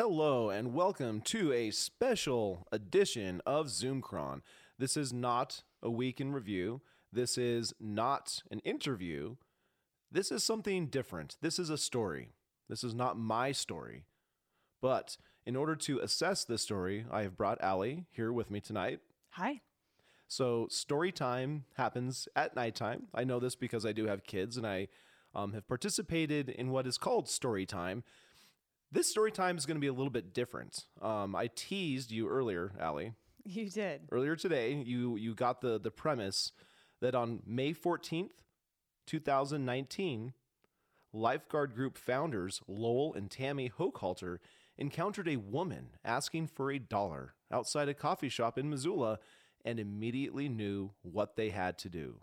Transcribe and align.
Hello 0.00 0.48
and 0.48 0.74
welcome 0.74 1.20
to 1.22 1.52
a 1.52 1.72
special 1.72 2.68
edition 2.70 3.42
of 3.44 3.66
Zoomcron. 3.66 4.42
This 4.78 4.96
is 4.96 5.12
not 5.12 5.64
a 5.82 5.90
week 5.90 6.20
in 6.20 6.30
review. 6.30 6.82
This 7.12 7.36
is 7.36 7.74
not 7.80 8.44
an 8.48 8.60
interview. 8.60 9.34
This 10.08 10.30
is 10.30 10.44
something 10.44 10.86
different. 10.86 11.36
This 11.42 11.58
is 11.58 11.68
a 11.68 11.76
story. 11.76 12.30
This 12.68 12.84
is 12.84 12.94
not 12.94 13.18
my 13.18 13.50
story. 13.50 14.04
But 14.80 15.16
in 15.44 15.56
order 15.56 15.74
to 15.74 15.98
assess 15.98 16.44
this 16.44 16.62
story, 16.62 17.04
I 17.10 17.22
have 17.22 17.36
brought 17.36 17.60
Allie 17.60 18.04
here 18.12 18.32
with 18.32 18.52
me 18.52 18.60
tonight. 18.60 19.00
Hi. 19.30 19.62
So 20.28 20.68
story 20.70 21.10
time 21.10 21.64
happens 21.76 22.28
at 22.36 22.54
nighttime. 22.54 23.08
I 23.12 23.24
know 23.24 23.40
this 23.40 23.56
because 23.56 23.84
I 23.84 23.90
do 23.90 24.06
have 24.06 24.22
kids 24.22 24.56
and 24.56 24.64
I 24.64 24.86
um, 25.34 25.54
have 25.54 25.66
participated 25.66 26.48
in 26.48 26.70
what 26.70 26.86
is 26.86 26.98
called 26.98 27.28
story 27.28 27.66
time. 27.66 28.04
This 28.90 29.08
story 29.10 29.30
time 29.30 29.58
is 29.58 29.66
going 29.66 29.76
to 29.76 29.80
be 29.80 29.88
a 29.88 29.92
little 29.92 30.10
bit 30.10 30.32
different. 30.32 30.86
Um, 31.02 31.36
I 31.36 31.50
teased 31.54 32.10
you 32.10 32.28
earlier, 32.28 32.72
Allie. 32.80 33.12
You 33.44 33.68
did. 33.68 34.02
Earlier 34.10 34.34
today, 34.34 34.72
you 34.72 35.16
you 35.16 35.34
got 35.34 35.60
the 35.60 35.78
the 35.78 35.90
premise 35.90 36.52
that 37.00 37.14
on 37.14 37.42
May 37.46 37.72
fourteenth, 37.74 38.32
two 39.06 39.20
thousand 39.20 39.64
nineteen, 39.66 40.32
lifeguard 41.12 41.74
group 41.74 41.98
founders 41.98 42.62
Lowell 42.66 43.14
and 43.14 43.28
Tami 43.28 43.70
Hochhalter 43.70 44.38
encountered 44.78 45.28
a 45.28 45.36
woman 45.36 45.90
asking 46.04 46.46
for 46.46 46.70
a 46.70 46.78
dollar 46.78 47.34
outside 47.50 47.88
a 47.88 47.94
coffee 47.94 48.28
shop 48.28 48.56
in 48.56 48.70
Missoula 48.70 49.18
and 49.64 49.78
immediately 49.78 50.48
knew 50.48 50.92
what 51.02 51.36
they 51.36 51.50
had 51.50 51.78
to 51.78 51.88
do. 51.88 52.20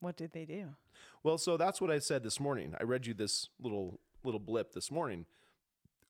What 0.00 0.16
did 0.16 0.32
they 0.32 0.44
do? 0.44 0.76
Well, 1.22 1.38
so 1.38 1.56
that's 1.56 1.80
what 1.80 1.90
I 1.90 1.98
said 1.98 2.22
this 2.22 2.40
morning. 2.40 2.74
I 2.78 2.84
read 2.84 3.06
you 3.06 3.14
this 3.14 3.48
little 3.60 4.00
little 4.24 4.40
blip 4.40 4.72
this 4.72 4.90
morning 4.90 5.26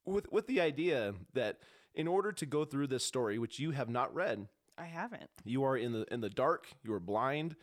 with 0.04 0.30
with 0.32 0.46
the 0.46 0.60
idea 0.60 1.14
that 1.34 1.58
in 1.94 2.08
order 2.08 2.32
to 2.32 2.46
go 2.46 2.64
through 2.64 2.86
this 2.86 3.04
story, 3.04 3.38
which 3.38 3.58
you 3.58 3.72
have 3.72 3.88
not 3.88 4.14
read, 4.14 4.48
I 4.78 4.86
haven't. 4.86 5.30
you 5.44 5.64
are 5.64 5.76
in 5.76 5.92
the 5.92 6.12
in 6.12 6.20
the 6.20 6.30
dark, 6.30 6.68
you 6.82 6.92
are 6.94 7.00
blind, 7.00 7.56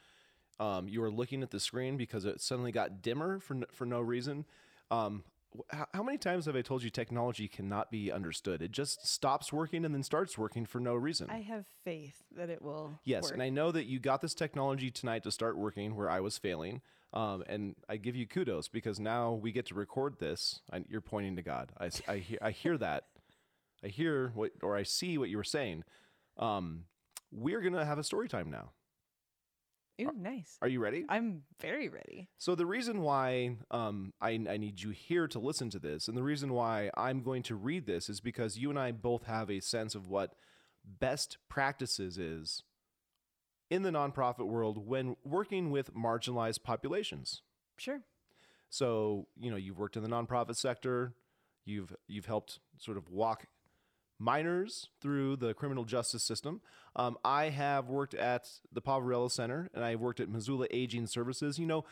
um, 0.59 0.87
you 0.87 1.01
are 1.03 1.11
looking 1.11 1.43
at 1.43 1.51
the 1.51 1.59
screen 1.59 1.97
because 1.97 2.25
it 2.25 2.41
suddenly 2.41 2.71
got 2.71 3.01
dimmer 3.01 3.39
for 3.39 3.55
n- 3.55 3.65
for 3.71 3.85
no 3.85 4.01
reason. 4.01 4.45
Um, 4.91 5.23
how, 5.71 5.87
how 5.95 6.03
many 6.03 6.19
times 6.19 6.45
have 6.45 6.55
I 6.55 6.61
told 6.61 6.83
you 6.83 6.91
technology 6.91 7.47
cannot 7.47 7.89
be 7.89 8.11
understood? 8.11 8.61
It 8.61 8.71
just 8.71 9.07
stops 9.07 9.51
working 9.51 9.83
and 9.83 9.93
then 9.93 10.03
starts 10.03 10.37
working 10.37 10.65
for 10.65 10.79
no 10.79 10.93
reason. 10.93 11.27
I 11.29 11.41
have 11.41 11.65
faith 11.83 12.23
that 12.37 12.49
it 12.49 12.61
will. 12.61 12.99
Yes, 13.03 13.23
work. 13.23 13.33
and 13.33 13.43
I 13.43 13.49
know 13.49 13.71
that 13.71 13.85
you 13.85 13.99
got 13.99 14.21
this 14.21 14.35
technology 14.35 14.91
tonight 14.91 15.23
to 15.23 15.31
start 15.31 15.57
working 15.57 15.95
where 15.95 16.09
I 16.09 16.19
was 16.19 16.37
failing. 16.37 16.81
Um, 17.11 17.43
and 17.47 17.75
I 17.87 17.97
give 17.97 18.15
you 18.15 18.27
kudos 18.27 18.67
because 18.67 18.99
now 18.99 19.33
we 19.33 19.51
get 19.51 19.65
to 19.67 19.75
record 19.75 20.19
this. 20.19 20.61
And 20.71 20.85
you're 20.89 21.01
pointing 21.01 21.35
to 21.37 21.41
God. 21.41 21.71
I, 21.79 21.89
I 22.07 22.17
hear, 22.17 22.37
I 22.41 22.51
hear 22.51 22.77
that. 22.77 23.05
I 23.83 23.87
hear 23.87 24.31
what, 24.35 24.51
or 24.61 24.75
I 24.75 24.83
see 24.83 25.17
what 25.17 25.29
you 25.29 25.37
were 25.37 25.43
saying. 25.43 25.83
Um, 26.37 26.85
we're 27.31 27.61
gonna 27.61 27.85
have 27.85 27.99
a 27.99 28.03
story 28.03 28.27
time 28.27 28.49
now. 28.49 28.71
Ooh, 30.01 30.13
nice. 30.17 30.57
Are 30.61 30.67
you 30.67 30.79
ready? 30.79 31.05
I'm 31.09 31.43
very 31.59 31.89
ready. 31.89 32.29
So 32.37 32.55
the 32.55 32.65
reason 32.65 33.01
why 33.01 33.57
um, 33.69 34.13
I, 34.21 34.31
I 34.49 34.57
need 34.57 34.81
you 34.81 34.91
here 34.91 35.27
to 35.27 35.39
listen 35.39 35.69
to 35.71 35.79
this, 35.79 36.07
and 36.07 36.15
the 36.15 36.23
reason 36.23 36.53
why 36.53 36.89
I'm 36.95 37.21
going 37.21 37.43
to 37.43 37.55
read 37.55 37.85
this, 37.85 38.09
is 38.09 38.21
because 38.21 38.57
you 38.57 38.69
and 38.69 38.79
I 38.79 38.91
both 38.91 39.25
have 39.25 39.49
a 39.49 39.59
sense 39.59 39.95
of 39.95 40.07
what 40.07 40.35
best 40.85 41.37
practices 41.49 42.17
is 42.17 42.63
in 43.69 43.83
the 43.83 43.91
nonprofit 43.91 44.47
world 44.47 44.87
when 44.87 45.15
working 45.23 45.71
with 45.71 45.93
marginalized 45.93 46.63
populations. 46.63 47.41
Sure. 47.77 48.01
So 48.69 49.27
you 49.39 49.49
know 49.49 49.57
you've 49.57 49.79
worked 49.79 49.97
in 49.97 50.03
the 50.03 50.09
nonprofit 50.09 50.55
sector, 50.55 51.13
you've 51.65 51.95
you've 52.07 52.25
helped 52.25 52.59
sort 52.77 52.97
of 52.97 53.09
walk 53.09 53.47
minors 54.19 54.89
through 55.01 55.37
the 55.37 55.53
criminal 55.53 55.85
justice 55.85 56.23
system. 56.23 56.61
Um, 56.95 57.17
I 57.23 57.45
have 57.45 57.87
worked 57.87 58.13
at 58.13 58.49
the 58.71 58.81
Poverello 58.81 59.31
Center 59.31 59.69
and 59.73 59.83
I 59.83 59.95
worked 59.95 60.19
at 60.19 60.27
Missoula 60.27 60.67
Aging 60.71 61.07
Services. 61.07 61.57
You 61.57 61.65
know, 61.65 61.85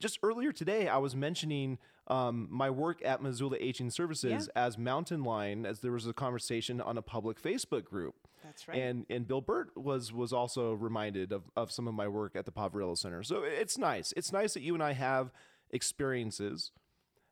just 0.00 0.18
earlier 0.22 0.50
today 0.52 0.88
I 0.88 0.98
was 0.98 1.14
mentioning 1.14 1.78
um, 2.08 2.48
my 2.50 2.68
work 2.68 3.00
at 3.04 3.22
Missoula 3.22 3.56
Aging 3.60 3.90
Services 3.90 4.48
as 4.56 4.76
Mountain 4.76 5.22
Line, 5.22 5.64
as 5.64 5.80
there 5.80 5.92
was 5.92 6.06
a 6.06 6.12
conversation 6.12 6.80
on 6.80 6.98
a 6.98 7.02
public 7.02 7.40
Facebook 7.40 7.84
group. 7.84 8.27
That's 8.48 8.66
right. 8.66 8.78
And 8.78 9.04
and 9.10 9.28
Bill 9.28 9.42
Burt 9.42 9.76
was 9.76 10.10
was 10.10 10.32
also 10.32 10.72
reminded 10.72 11.32
of, 11.32 11.42
of 11.54 11.70
some 11.70 11.86
of 11.86 11.92
my 11.92 12.08
work 12.08 12.34
at 12.34 12.46
the 12.46 12.50
Poverello 12.50 12.96
Center. 12.96 13.22
So 13.22 13.42
it's 13.42 13.76
nice. 13.76 14.14
It's 14.16 14.32
nice 14.32 14.54
that 14.54 14.62
you 14.62 14.72
and 14.72 14.82
I 14.82 14.94
have 14.94 15.32
experiences 15.70 16.72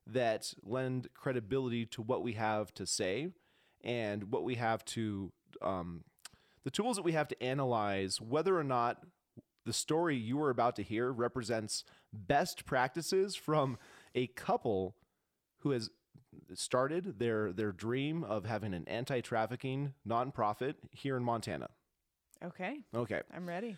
that 0.07 0.53
lend 0.63 1.09
credibility 1.15 1.87
to 1.87 2.03
what 2.03 2.23
we 2.23 2.35
have 2.35 2.73
to 2.75 2.87
say 2.87 3.29
and 3.83 4.31
what 4.31 4.45
we 4.45 4.57
have 4.57 4.85
to 4.85 5.33
um, 5.63 6.05
the 6.65 6.71
tools 6.71 6.97
that 6.97 7.03
we 7.03 7.13
have 7.13 7.29
to 7.29 7.43
analyze 7.43 8.21
whether 8.21 8.59
or 8.59 8.65
not 8.65 8.99
the 9.65 9.73
story 9.73 10.17
you 10.17 10.41
are 10.43 10.51
about 10.51 10.77
to 10.77 10.83
hear 10.83 11.11
represents 11.11 11.83
best 12.13 12.67
practices 12.67 13.35
from 13.35 13.79
a 14.15 14.27
couple 14.29 14.95
who 15.61 15.71
has 15.71 15.89
started 16.55 17.19
their 17.19 17.53
their 17.53 17.73
dream 17.73 18.25
of 18.25 18.45
having 18.45 18.73
an 18.75 18.85
anti-trafficking 18.89 19.95
nonprofit 20.09 20.75
here 20.91 21.17
in 21.17 21.25
Montana. 21.25 21.69
okay. 22.45 22.79
Okay. 22.95 23.23
I'm 23.35 23.49
ready. 23.49 23.77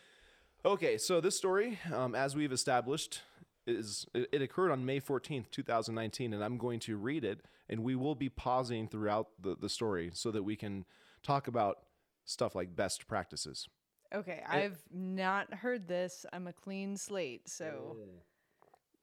Okay, 0.65 0.98
so 0.98 1.21
this 1.21 1.37
story, 1.37 1.78
um, 1.94 2.15
as 2.16 2.34
we've 2.34 2.50
established, 2.53 3.22
is 3.66 4.06
it, 4.12 4.28
it 4.32 4.43
occurred 4.43 4.72
on 4.72 4.84
May 4.84 5.00
14th, 5.00 5.50
2019, 5.53 6.34
and 6.34 6.43
I'm 6.43 6.59
going 6.59 6.81
to 6.81 6.97
read 6.97 7.25
it, 7.25 7.43
and 7.69 7.84
we 7.84 7.94
will 7.94 8.16
be 8.16 8.28
pausing 8.28 8.88
throughout 8.88 9.28
the, 9.41 9.56
the 9.60 9.69
story 9.69 10.10
so 10.12 10.31
that 10.32 10.43
we 10.43 10.56
can 10.56 10.84
talk 11.22 11.47
about 11.47 11.78
stuff 12.25 12.54
like 12.56 12.75
best 12.75 13.06
practices. 13.06 13.69
Okay. 14.12 14.43
I've 14.48 14.82
not 14.93 15.54
heard 15.54 15.87
this. 15.87 16.27
I'm 16.32 16.48
a 16.48 16.53
clean 16.53 16.97
slate. 16.97 17.48
So 17.48 17.97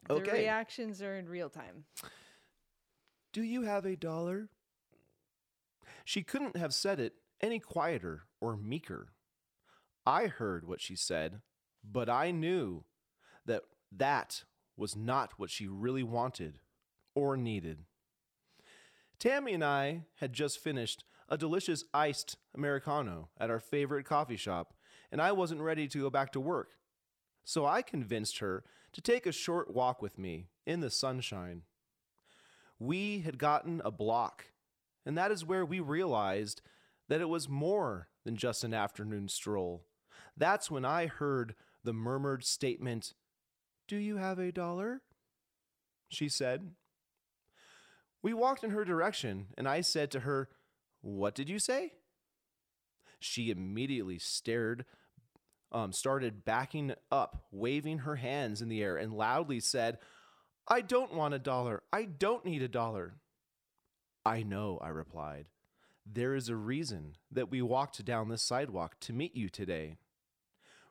the 0.10 0.16
Okay. 0.16 0.32
reactions 0.34 1.02
are 1.02 1.16
in 1.18 1.28
real 1.30 1.50
time. 1.50 1.86
Do 3.36 3.44
you 3.44 3.64
have 3.64 3.86
a 3.86 3.98
dollar? 3.98 4.48
She 6.06 6.24
couldn't 6.24 6.56
have 6.56 6.74
said 6.74 7.02
it 7.02 7.16
any 7.42 7.60
quieter 7.60 8.28
or 8.40 8.56
meeker. 8.56 9.10
I 10.06 10.28
heard 10.28 10.66
what 10.66 10.80
she 10.80 10.96
said, 10.96 11.42
but 11.84 12.08
I 12.08 12.32
knew 12.32 12.86
that 13.46 13.64
that 13.92 14.46
was 14.78 14.96
not 14.96 15.34
what 15.36 15.50
she 15.50 15.68
really 15.68 16.02
wanted 16.02 16.60
or 17.14 17.36
needed. 17.36 17.80
Tami 19.20 19.54
and 19.54 19.66
I 19.66 20.04
had 20.22 20.32
just 20.32 20.64
finished 20.64 21.04
a 21.28 21.38
delicious 21.38 21.84
iced 21.94 22.38
Americano 22.56 23.28
at 23.38 23.50
our 23.50 23.60
favorite 23.60 24.06
coffee 24.06 24.38
shop, 24.38 24.74
and 25.12 25.22
I 25.22 25.34
wasn't 25.34 25.60
ready 25.60 25.90
to 25.90 26.04
go 26.04 26.10
back 26.10 26.32
to 26.32 26.40
work. 26.40 26.70
So 27.44 27.66
I 27.66 27.82
convinced 27.82 28.38
her 28.38 28.64
to 28.94 29.02
take 29.02 29.26
a 29.26 29.34
short 29.34 29.74
walk 29.74 30.02
with 30.02 30.18
me 30.18 30.48
in 30.66 30.80
the 30.80 30.90
sunshine. 30.90 31.64
We 32.80 33.20
had 33.20 33.38
gotten 33.38 33.82
a 33.86 33.92
block, 33.92 34.46
and 35.06 35.18
that 35.18 35.32
is 35.32 35.46
where 35.46 35.66
we 35.66 35.80
realized 35.80 36.62
that 37.08 37.22
it 37.22 37.30
was 37.30 37.48
more 37.48 38.10
than 38.26 38.36
just 38.36 38.64
an 38.64 38.74
afternoon 38.74 39.30
stroll. 39.30 39.86
That's 40.36 40.70
when 40.70 40.84
I 40.84 41.08
heard 41.08 41.56
the 41.84 41.94
murmured 41.94 42.44
statement, 42.44 43.14
Do 43.88 43.96
you 43.96 44.18
have 44.18 44.40
a 44.40 44.52
dollar? 44.52 45.02
She 46.10 46.28
said. 46.28 46.72
We 48.22 48.34
walked 48.34 48.64
in 48.64 48.72
her 48.72 48.84
direction, 48.84 49.48
and 49.58 49.68
I 49.68 49.82
said 49.82 50.10
to 50.12 50.22
her, 50.22 50.50
What 51.02 51.36
did 51.36 51.48
you 51.48 51.60
say? 51.60 51.94
She 53.20 53.52
immediately 53.52 54.18
stared, 54.18 54.86
um, 55.72 55.94
started 55.94 56.44
backing 56.44 56.94
up, 57.12 57.46
waving 57.52 58.00
her 58.00 58.16
hands 58.16 58.62
in 58.62 58.70
the 58.70 58.82
air, 58.84 58.98
and 58.98 59.14
loudly 59.14 59.60
said, 59.60 60.00
I 60.68 60.82
don't 60.82 61.14
want 61.14 61.34
a 61.34 61.40
dollar. 61.40 61.84
I 61.94 62.06
don't 62.06 62.46
need 62.46 62.64
a 62.64 62.68
dollar. 62.68 63.16
I 64.26 64.42
know, 64.42 64.80
I 64.82 64.90
replied. 64.90 65.46
There 66.06 66.36
is 66.36 66.50
a 66.50 66.56
reason 66.56 67.16
that 67.32 67.52
we 67.52 67.62
walked 67.62 68.04
down 68.04 68.30
this 68.30 68.42
sidewalk 68.42 69.00
to 69.02 69.14
meet 69.14 69.36
you 69.36 69.50
today. 69.50 69.98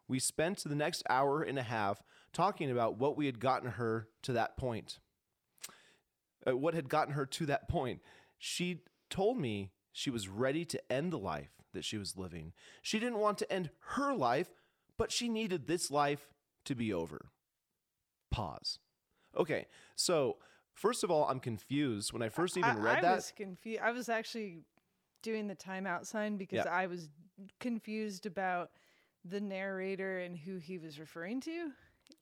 We 0.07 0.19
spent 0.19 0.63
the 0.63 0.75
next 0.75 1.03
hour 1.09 1.43
and 1.43 1.59
a 1.59 1.63
half 1.63 2.03
talking 2.33 2.71
about 2.71 2.99
what 2.99 3.17
we 3.17 3.27
had 3.27 3.41
gotten 3.41 3.73
her 3.73 4.09
to 4.23 4.33
that 4.33 4.57
point. 4.57 4.99
Uh, 6.47 6.57
what 6.57 6.75
had 6.75 6.89
gotten 6.89 7.15
her 7.15 7.27
to 7.27 7.47
that 7.47 7.69
point. 7.69 8.01
She 8.39 8.83
told 9.09 9.39
me 9.39 9.71
she 9.93 10.11
was 10.11 10.29
ready 10.29 10.65
to 10.67 10.93
end 10.93 11.13
the 11.13 11.19
life 11.19 11.51
that 11.73 11.85
she 11.85 11.97
was 11.97 12.17
living. 12.17 12.53
She 12.83 12.99
didn't 12.99 13.19
want 13.19 13.39
to 13.39 13.53
end 13.53 13.71
her 13.97 14.15
life, 14.15 14.51
but 14.99 15.11
she 15.11 15.29
needed 15.29 15.67
this 15.67 15.91
life 15.91 16.29
to 16.65 16.75
be 16.75 16.93
over. 16.93 17.31
Pause. 18.31 18.79
Okay, 19.37 19.67
so 19.97 20.37
first 20.73 21.05
of 21.05 21.11
all, 21.11 21.27
I'm 21.29 21.41
confused. 21.41 22.13
When 22.13 22.23
I 22.23 22.29
first 22.29 22.57
even 22.57 22.71
I, 22.71 22.77
read 22.77 22.99
I 22.99 23.01
that, 23.03 23.17
was 23.17 23.33
confused. 23.37 23.81
I 23.83 23.93
was 23.93 24.09
actually 24.09 24.59
doing 25.23 25.47
the 25.47 25.57
timeout 25.57 26.07
sign 26.07 26.37
because 26.37 26.65
Yeah. 26.65 26.73
I 26.73 26.87
was 26.87 27.09
confused 27.61 28.27
about 28.27 28.71
the 29.25 29.41
narrator 29.41 30.19
and 30.19 30.37
who 30.37 30.59
he 30.59 30.79
was 30.79 31.01
referring 31.01 31.41
to. 31.43 31.71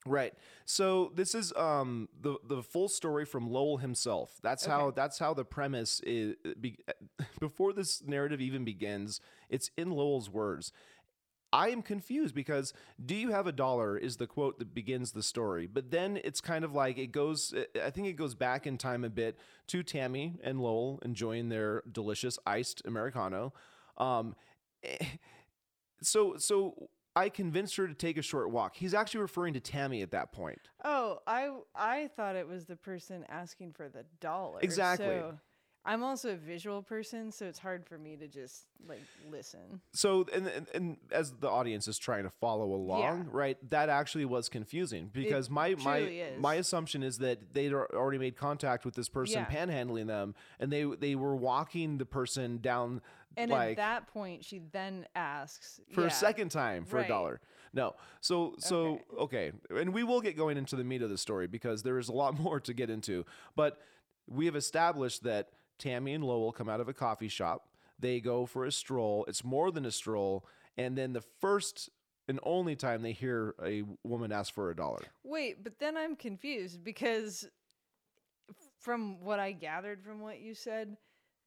Right. 0.06 0.32
So 0.64 1.12
this 1.14 1.34
is 1.34 1.52
um 1.54 2.08
the 2.20 2.36
the 2.44 2.62
full 2.62 2.88
story 2.88 3.24
from 3.24 3.50
Lowell 3.50 3.78
himself. 3.78 4.36
That's 4.42 4.64
how 4.64 4.90
that's 4.92 5.18
how 5.18 5.34
the 5.34 5.44
premise 5.44 6.00
is 6.04 6.36
be, 6.60 6.78
before 7.40 7.72
this 7.72 8.02
narrative 8.04 8.40
even 8.40 8.64
begins, 8.64 9.20
it's 9.48 9.70
in 9.76 9.90
Lowell's 9.90 10.30
words. 10.30 10.72
I 11.52 11.68
am 11.68 11.82
confused 11.82 12.34
because 12.34 12.72
do 13.04 13.14
you 13.14 13.30
have 13.30 13.46
a 13.46 13.52
dollar 13.52 13.98
is 13.98 14.16
the 14.16 14.26
quote 14.26 14.58
that 14.58 14.74
begins 14.74 15.12
the 15.12 15.22
story. 15.22 15.66
But 15.66 15.90
then 15.90 16.18
it's 16.24 16.40
kind 16.40 16.64
of 16.64 16.72
like 16.72 16.98
it 16.98 17.12
goes 17.12 17.54
I 17.82 17.90
think 17.90 18.08
it 18.08 18.14
goes 18.14 18.34
back 18.34 18.66
in 18.66 18.78
time 18.78 19.04
a 19.04 19.10
bit 19.10 19.38
to 19.68 19.82
Tami 19.82 20.38
and 20.42 20.60
Lowell 20.60 20.98
enjoying 21.04 21.48
their 21.48 21.82
delicious 21.90 22.38
iced 22.46 22.82
americano. 22.86 23.52
Um 23.98 24.34
so 26.02 26.36
so 26.38 26.88
I 27.14 27.28
convinced 27.28 27.76
her 27.76 27.86
to 27.86 27.94
take 27.94 28.16
a 28.16 28.22
short 28.22 28.50
walk. 28.50 28.76
He's 28.76 28.94
actually 28.94 29.20
referring 29.20 29.54
to 29.54 29.60
Tami 29.60 30.02
at 30.02 30.12
that 30.12 30.32
point. 30.32 30.60
Oh, 30.82 31.18
I 31.26 31.50
I 31.74 32.08
thought 32.16 32.36
it 32.36 32.48
was 32.48 32.64
the 32.64 32.76
person 32.76 33.24
asking 33.28 33.72
for 33.72 33.88
the 33.88 34.04
dollar. 34.20 34.60
Exactly. 34.62 35.06
So 35.06 35.38
I'm 35.84 36.04
also 36.04 36.30
a 36.34 36.36
visual 36.36 36.80
person, 36.80 37.32
so 37.32 37.46
it's 37.46 37.58
hard 37.58 37.84
for 37.84 37.98
me 37.98 38.16
to 38.16 38.28
just 38.28 38.66
like 38.88 39.02
listen. 39.30 39.80
So 39.92 40.24
and, 40.32 40.46
and 40.46 40.66
and 40.72 40.96
as 41.10 41.32
the 41.32 41.48
audience 41.50 41.88
is 41.88 41.98
trying 41.98 42.22
to 42.22 42.30
follow 42.30 42.72
along, 42.72 43.28
right? 43.32 43.58
That 43.70 43.88
actually 43.88 44.24
was 44.24 44.48
confusing 44.48 45.10
because 45.12 45.50
my 45.50 45.74
my 45.82 45.98
is. 45.98 46.40
my 46.40 46.54
assumption 46.54 47.02
is 47.02 47.18
that 47.18 47.52
they'd 47.52 47.72
already 47.74 48.18
made 48.18 48.36
contact 48.36 48.84
with 48.84 48.94
this 48.94 49.08
person 49.08 49.44
Yeah. 49.50 49.66
panhandling 49.66 50.06
them 50.06 50.34
and 50.60 50.72
they 50.72 50.84
they 50.84 51.16
were 51.16 51.34
walking 51.34 51.98
the 51.98 52.06
person 52.06 52.58
down 52.58 53.00
And 53.36 53.50
like 53.50 53.70
at 53.70 53.76
that 53.78 54.06
point, 54.06 54.44
she 54.44 54.60
then 54.72 55.06
asks 55.16 55.80
for 55.92 56.02
yeah, 56.02 56.06
a 56.08 56.10
second 56.10 56.50
time 56.50 56.84
for 56.84 57.00
a 57.00 57.08
dollar. 57.08 57.40
No. 57.72 57.96
So 58.20 58.54
so 58.58 59.00
okay. 59.18 59.50
And 59.68 59.92
we 59.92 60.04
will 60.04 60.20
get 60.20 60.36
going 60.36 60.58
into 60.58 60.76
the 60.76 60.84
meat 60.84 61.02
of 61.02 61.10
the 61.10 61.18
story 61.18 61.48
because 61.48 61.82
there 61.82 61.98
is 61.98 62.08
a 62.08 62.12
lot 62.12 62.38
more 62.46 62.60
to 62.60 62.72
get 62.72 62.88
into. 62.88 63.24
But 63.56 63.80
we 64.28 64.46
have 64.46 64.54
established 64.54 65.24
that 65.24 65.48
Tami 65.82 66.14
and 66.14 66.24
Lowell 66.24 66.52
come 66.52 66.68
out 66.68 66.80
of 66.80 66.88
a 66.88 66.94
coffee 66.94 67.28
shop. 67.28 67.68
They 67.98 68.20
go 68.20 68.46
for 68.46 68.64
a 68.64 68.72
stroll. 68.72 69.24
It's 69.28 69.44
more 69.44 69.70
than 69.70 69.84
a 69.84 69.90
stroll. 69.90 70.46
And 70.76 70.96
then 70.96 71.12
the 71.12 71.22
first 71.40 71.90
and 72.28 72.38
only 72.42 72.76
time 72.76 73.02
they 73.02 73.12
hear 73.12 73.54
a 73.64 73.82
woman 74.04 74.32
ask 74.32 74.54
for 74.54 74.70
a 74.70 74.76
dollar. 74.76 75.02
Wait, 75.24 75.62
but 75.62 75.78
then 75.78 75.96
I'm 75.96 76.16
confused 76.16 76.82
because 76.84 77.48
from 78.78 79.20
what 79.20 79.38
I 79.38 79.52
gathered 79.52 80.02
from 80.02 80.20
what 80.20 80.40
you 80.40 80.54
said, 80.54 80.96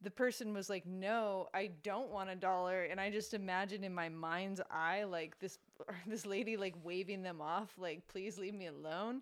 the 0.01 0.11
person 0.11 0.53
was 0.53 0.69
like, 0.69 0.85
"No, 0.85 1.47
I 1.53 1.71
don't 1.81 2.11
want 2.11 2.29
a 2.29 2.35
dollar," 2.35 2.83
and 2.83 2.99
I 2.99 3.09
just 3.09 3.33
imagine 3.33 3.83
in 3.83 3.93
my 3.93 4.09
mind's 4.09 4.61
eye 4.69 5.05
like 5.05 5.39
this 5.39 5.57
this 6.07 6.25
lady 6.25 6.57
like 6.57 6.75
waving 6.83 7.23
them 7.23 7.41
off, 7.41 7.73
like, 7.77 8.07
"Please 8.07 8.37
leave 8.37 8.53
me 8.53 8.67
alone." 8.67 9.21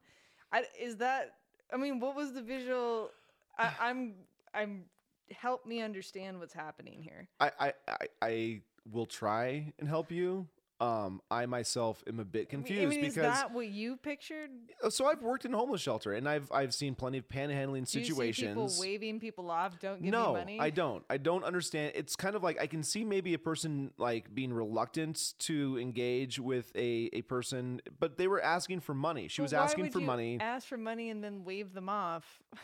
I, 0.52 0.66
is 0.80 0.98
that? 0.98 1.36
I 1.72 1.78
mean, 1.78 2.00
what 2.00 2.16
was 2.16 2.34
the 2.34 2.42
visual? 2.42 3.12
I, 3.58 3.72
I'm 3.80 4.16
I'm 4.54 4.86
help 5.32 5.66
me 5.66 5.82
understand 5.82 6.40
what's 6.40 6.54
happening 6.54 7.02
here. 7.02 7.28
I 7.40 7.52
I, 7.60 7.74
I, 7.88 8.08
I 8.22 8.62
will 8.92 9.06
try 9.06 9.74
and 9.80 9.88
help 9.88 10.12
you. 10.12 10.48
Um, 10.82 11.22
I 11.32 11.46
myself 11.46 12.04
am 12.08 12.20
a 12.20 12.26
bit 12.26 12.50
confused 12.50 12.82
I 12.82 12.86
mean, 12.88 13.06
is 13.06 13.16
because 13.16 13.32
that 13.32 13.54
what 13.54 13.68
you 13.68 13.96
pictured? 13.96 14.50
Uh, 14.84 14.90
so 14.90 15.06
I've 15.06 15.22
worked 15.22 15.46
in 15.46 15.54
a 15.54 15.58
homeless 15.58 15.80
shelter 15.80 16.12
and 16.12 16.28
I've 16.28 16.52
I've 16.52 16.74
seen 16.74 16.94
plenty 16.94 17.20
of 17.20 17.30
panhandling 17.30 17.90
Do 17.90 18.04
situations. 18.04 18.50
people 18.50 18.74
waving 18.82 19.22
people 19.22 19.50
off? 19.50 19.80
Don't 19.80 20.02
give 20.02 20.12
no, 20.12 20.34
me 20.34 20.40
money. 20.40 20.60
I 20.60 20.72
don't. 20.72 21.06
I 21.10 21.18
don't 21.18 21.46
understand. 21.46 21.94
It's 21.96 22.18
kind 22.18 22.36
of 22.36 22.44
like 22.44 22.60
I 22.60 22.68
can 22.68 22.84
see 22.84 23.06
maybe 23.06 23.34
a 23.34 23.40
person 23.40 23.92
like 23.98 24.34
being 24.36 24.52
reluctant 24.52 25.36
to 25.42 25.78
engage 25.80 26.38
with 26.38 26.70
a, 26.76 27.10
a 27.14 27.22
person, 27.22 27.80
but 28.00 28.18
they 28.18 28.28
were 28.28 28.42
asking 28.42 28.82
for 28.82 28.94
money. 28.96 29.30
She 29.30 29.42
But 29.42 29.44
was 29.44 29.54
asking 29.54 29.92
for 29.92 30.02
money 30.02 30.38
Ask 30.42 30.68
for 30.68 30.78
money 30.78 31.12
and 31.12 31.24
then 31.24 31.46
wave 31.46 31.74
them 31.74 31.88
off. 31.88 32.42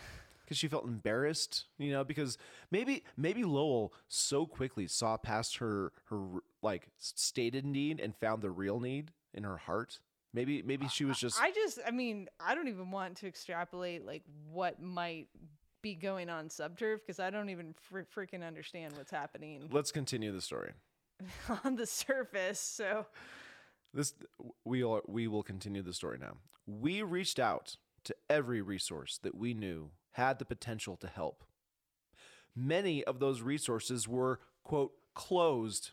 because 0.49 0.57
she 0.57 0.67
felt 0.67 0.83
embarrassed, 0.83 1.65
you 1.77 1.91
know, 1.91 2.03
because 2.03 2.39
maybe 2.71 3.03
maybe 3.15 3.43
Lowell 3.43 3.93
so 4.07 4.47
quickly 4.47 4.87
saw 4.87 5.15
past 5.15 5.57
her 5.57 5.91
her 6.05 6.39
like 6.63 6.87
stated 6.97 7.65
need 7.65 7.99
and 7.99 8.15
found 8.15 8.41
the 8.41 8.49
real 8.49 8.79
need 8.79 9.11
in 9.31 9.43
her 9.43 9.57
heart. 9.57 9.99
Maybe 10.33 10.63
maybe 10.63 10.87
she 10.87 11.05
was 11.05 11.19
just 11.19 11.39
I 11.39 11.51
just, 11.51 11.77
I 11.87 11.91
mean, 11.91 12.27
I 12.39 12.55
don't 12.55 12.67
even 12.67 12.89
want 12.89 13.17
to 13.17 13.27
extrapolate 13.27 14.07
like 14.07 14.23
what 14.51 14.81
might 14.81 15.27
be 15.83 15.93
going 15.93 16.31
on 16.31 16.49
subturf 16.49 16.97
because 17.05 17.19
I 17.19 17.29
don't 17.29 17.49
even 17.49 17.75
fr- 17.79 17.99
freaking 18.15 18.45
understand 18.45 18.97
what's 18.97 19.11
happening 19.11 19.69
Let's 19.71 19.91
continue 19.91 20.31
the 20.33 20.41
story. 20.41 20.71
on 21.63 21.75
the 21.75 21.85
surface. 21.85 22.59
So, 22.59 23.05
This 23.93 24.15
we 24.65 24.83
are, 24.83 25.03
we 25.07 25.27
will 25.27 25.43
continue 25.43 25.83
the 25.83 25.93
story 25.93 26.17
now. 26.19 26.37
We 26.65 27.03
reached 27.03 27.37
out 27.39 27.77
to 28.05 28.15
every 28.29 28.61
resource 28.61 29.19
that 29.23 29.35
we 29.35 29.53
knew 29.53 29.89
had 30.11 30.39
the 30.39 30.45
potential 30.45 30.95
to 30.97 31.07
help. 31.07 31.43
Many 32.55 33.03
of 33.03 33.19
those 33.19 33.41
resources 33.41 34.07
were 34.07 34.39
quote 34.63 34.91
closed. 35.13 35.91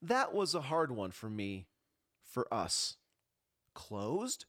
That 0.00 0.32
was 0.32 0.54
a 0.54 0.62
hard 0.62 0.90
one 0.92 1.10
for 1.10 1.28
me, 1.28 1.66
for 2.22 2.52
us. 2.52 2.96
Closed? 3.74 4.46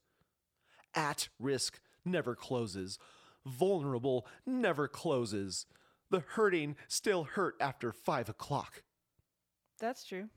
At 0.93 1.29
risk 1.39 1.79
never 2.05 2.35
closes. 2.35 2.99
Vulnerable 3.45 4.27
never 4.45 4.87
closes. 4.87 5.65
The 6.09 6.19
hurting 6.19 6.75
still 6.87 7.23
hurt 7.23 7.55
after 7.59 7.91
five 7.91 8.29
o'clock. 8.29 8.83
that's 9.79 10.03
true. 10.03 10.29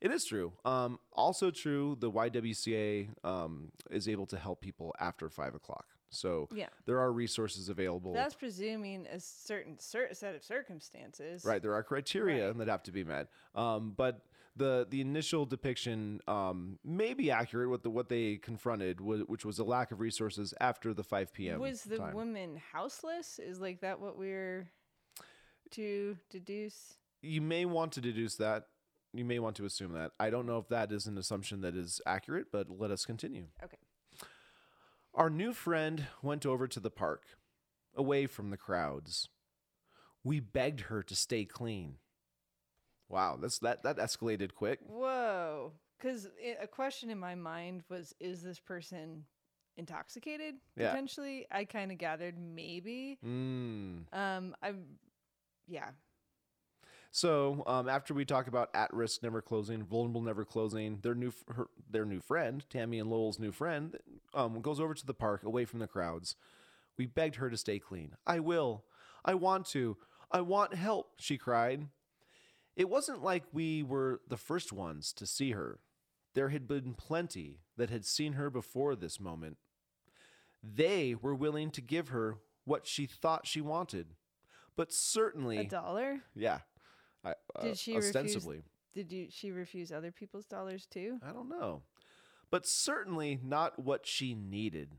It 0.00 0.10
is 0.10 0.24
true. 0.24 0.54
Um, 0.64 0.98
also 1.12 1.50
true, 1.50 1.96
the 2.00 2.10
YWCA 2.10 3.08
um, 3.22 3.70
is 3.90 4.08
able 4.08 4.26
to 4.26 4.38
help 4.38 4.62
people 4.62 4.94
after 4.98 5.28
five 5.28 5.54
o'clock. 5.54 5.86
So 6.10 6.48
Yeah. 6.52 6.68
there 6.86 6.98
are 6.98 7.12
resources 7.12 7.68
available. 7.68 8.12
That's 8.12 8.34
presuming 8.34 9.06
a 9.06 9.18
certain 9.20 9.78
cer- 9.78 10.12
set 10.12 10.34
of 10.34 10.42
circumstances. 10.44 11.44
right. 11.44 11.62
There 11.62 11.72
are 11.74 11.82
criteria 11.82 12.48
Right. 12.48 12.58
that 12.58 12.68
have 12.68 12.82
to 12.84 12.92
be 12.92 13.04
met. 13.04 13.28
Um, 13.54 13.92
but 13.92 14.26
the 14.56 14.86
the 14.90 15.00
initial 15.00 15.46
depiction 15.46 16.20
um, 16.26 16.78
may 16.84 17.14
be 17.14 17.30
accurate 17.30 17.70
with 17.70 17.82
the 17.84 17.90
what 17.90 18.08
they 18.08 18.36
confronted, 18.36 19.00
which 19.00 19.44
was 19.44 19.58
a 19.60 19.64
lack 19.64 19.92
of 19.92 20.00
resources 20.00 20.52
after 20.60 20.92
the 20.92 21.04
five 21.04 21.32
p.m. 21.32 21.60
Was 21.60 21.84
the 21.84 21.98
time. 21.98 22.14
woman 22.14 22.56
houseless? 22.72 23.38
Is 23.38 23.60
like 23.60 23.80
that 23.80 24.00
what 24.00 24.18
we're 24.18 24.68
to 25.72 26.16
deduce? 26.30 26.94
you 27.22 27.40
may 27.42 27.64
want 27.66 27.92
to 27.92 28.00
deduce 28.00 28.36
that. 28.36 28.66
You 29.12 29.24
may 29.24 29.38
want 29.38 29.54
to 29.56 29.64
assume 29.66 29.92
that. 29.92 30.12
I 30.18 30.30
don't 30.30 30.46
know 30.46 30.58
if 30.58 30.68
that 30.68 30.90
is 30.90 31.06
an 31.06 31.18
assumption 31.18 31.60
that 31.60 31.76
is 31.76 32.00
accurate, 32.06 32.46
but 32.50 32.70
let 32.70 32.90
us 32.90 33.04
continue. 33.04 33.46
Okay. 33.62 33.76
Our 35.14 35.30
new 35.30 35.52
friend 35.52 36.06
went 36.22 36.46
over 36.46 36.68
to 36.68 36.80
the 36.80 36.90
park, 36.90 37.24
away 37.94 38.26
from 38.26 38.50
the 38.50 38.56
crowds. 38.56 39.28
We 40.22 40.40
begged 40.40 40.82
her 40.82 41.02
to 41.02 41.16
stay 41.16 41.44
clean. 41.44 41.96
Wow, 43.08 43.38
that's 43.40 43.58
that 43.60 43.82
that 43.82 43.96
escalated 43.96 44.54
quick. 44.54 44.78
Whoa. 44.86 45.72
Because 45.98 46.28
a 46.62 46.66
question 46.66 47.10
in 47.10 47.18
my 47.18 47.34
mind 47.34 47.82
was 47.90 48.14
is 48.20 48.42
this 48.42 48.60
person 48.60 49.24
intoxicated 49.76 50.54
Yeah. 50.76 50.90
potentially? 50.90 51.46
I 51.50 51.64
kind 51.64 51.90
of 51.90 51.98
gathered 51.98 52.38
maybe. 52.38 53.18
Mm. 53.24 54.04
Um, 54.12 54.54
I'm, 54.62 54.84
yeah. 55.66 55.90
So 57.12 57.64
um, 57.66 57.88
after 57.88 58.14
we 58.14 58.24
talk 58.24 58.46
about 58.46 58.70
at 58.72 58.92
risk 58.94 59.22
never 59.22 59.42
closing, 59.42 59.82
vulnerable 59.84 60.20
never 60.22 60.44
closing, 60.44 60.98
their 61.02 61.14
new 61.14 61.32
her, 61.48 61.66
their 61.90 62.04
new 62.04 62.20
friend, 62.20 62.64
Tami 62.70 63.00
and 63.00 63.10
Lowell's 63.10 63.38
new 63.38 63.50
friend, 63.52 63.96
um, 64.32 64.60
goes 64.60 64.78
over 64.78 64.94
to 64.94 65.06
the 65.06 65.14
park 65.14 65.42
away 65.42 65.64
from 65.64 65.80
the 65.80 65.88
crowds. 65.88 66.36
We 66.96 67.06
begged 67.06 67.36
her 67.36 67.50
to 67.50 67.56
stay 67.56 67.78
clean. 67.78 68.12
I 68.26 68.38
will. 68.40 68.84
I 69.24 69.34
want 69.34 69.66
to. 69.70 69.96
I 70.30 70.40
want 70.42 70.74
help, 70.74 71.14
she 71.18 71.36
cried. 71.36 71.88
It 72.76 72.88
wasn't 72.88 73.22
like 73.24 73.42
we 73.52 73.82
were 73.82 74.20
the 74.28 74.36
first 74.36 74.72
ones 74.72 75.12
to 75.14 75.26
see 75.26 75.50
her. 75.50 75.80
There 76.34 76.50
had 76.50 76.68
been 76.68 76.94
plenty 76.94 77.58
that 77.76 77.90
had 77.90 78.04
seen 78.06 78.34
her 78.34 78.48
before 78.48 78.94
this 78.94 79.18
moment. 79.18 79.56
They 80.62 81.16
were 81.20 81.34
willing 81.34 81.72
to 81.72 81.80
give 81.80 82.08
her 82.10 82.36
what 82.64 82.86
she 82.86 83.06
thought 83.06 83.46
she 83.48 83.60
wanted. 83.60 84.14
But 84.76 84.92
certainly, 84.92 85.58
A 85.58 85.64
dollar? 85.64 86.20
yeah. 86.36 86.60
I, 87.24 87.34
uh, 87.54 87.62
Did 87.62 87.78
she 87.78 87.94
refuse- 87.94 88.16
ostensibly? 88.16 88.62
Did 88.92 89.12
you 89.12 89.28
she 89.30 89.52
refuse 89.52 89.92
other 89.92 90.10
people's 90.10 90.46
dollars 90.46 90.86
too? 90.86 91.20
I 91.22 91.32
don't 91.32 91.48
know. 91.48 91.82
But 92.50 92.66
certainly 92.66 93.38
not 93.42 93.78
what 93.78 94.06
she 94.06 94.34
needed. 94.34 94.96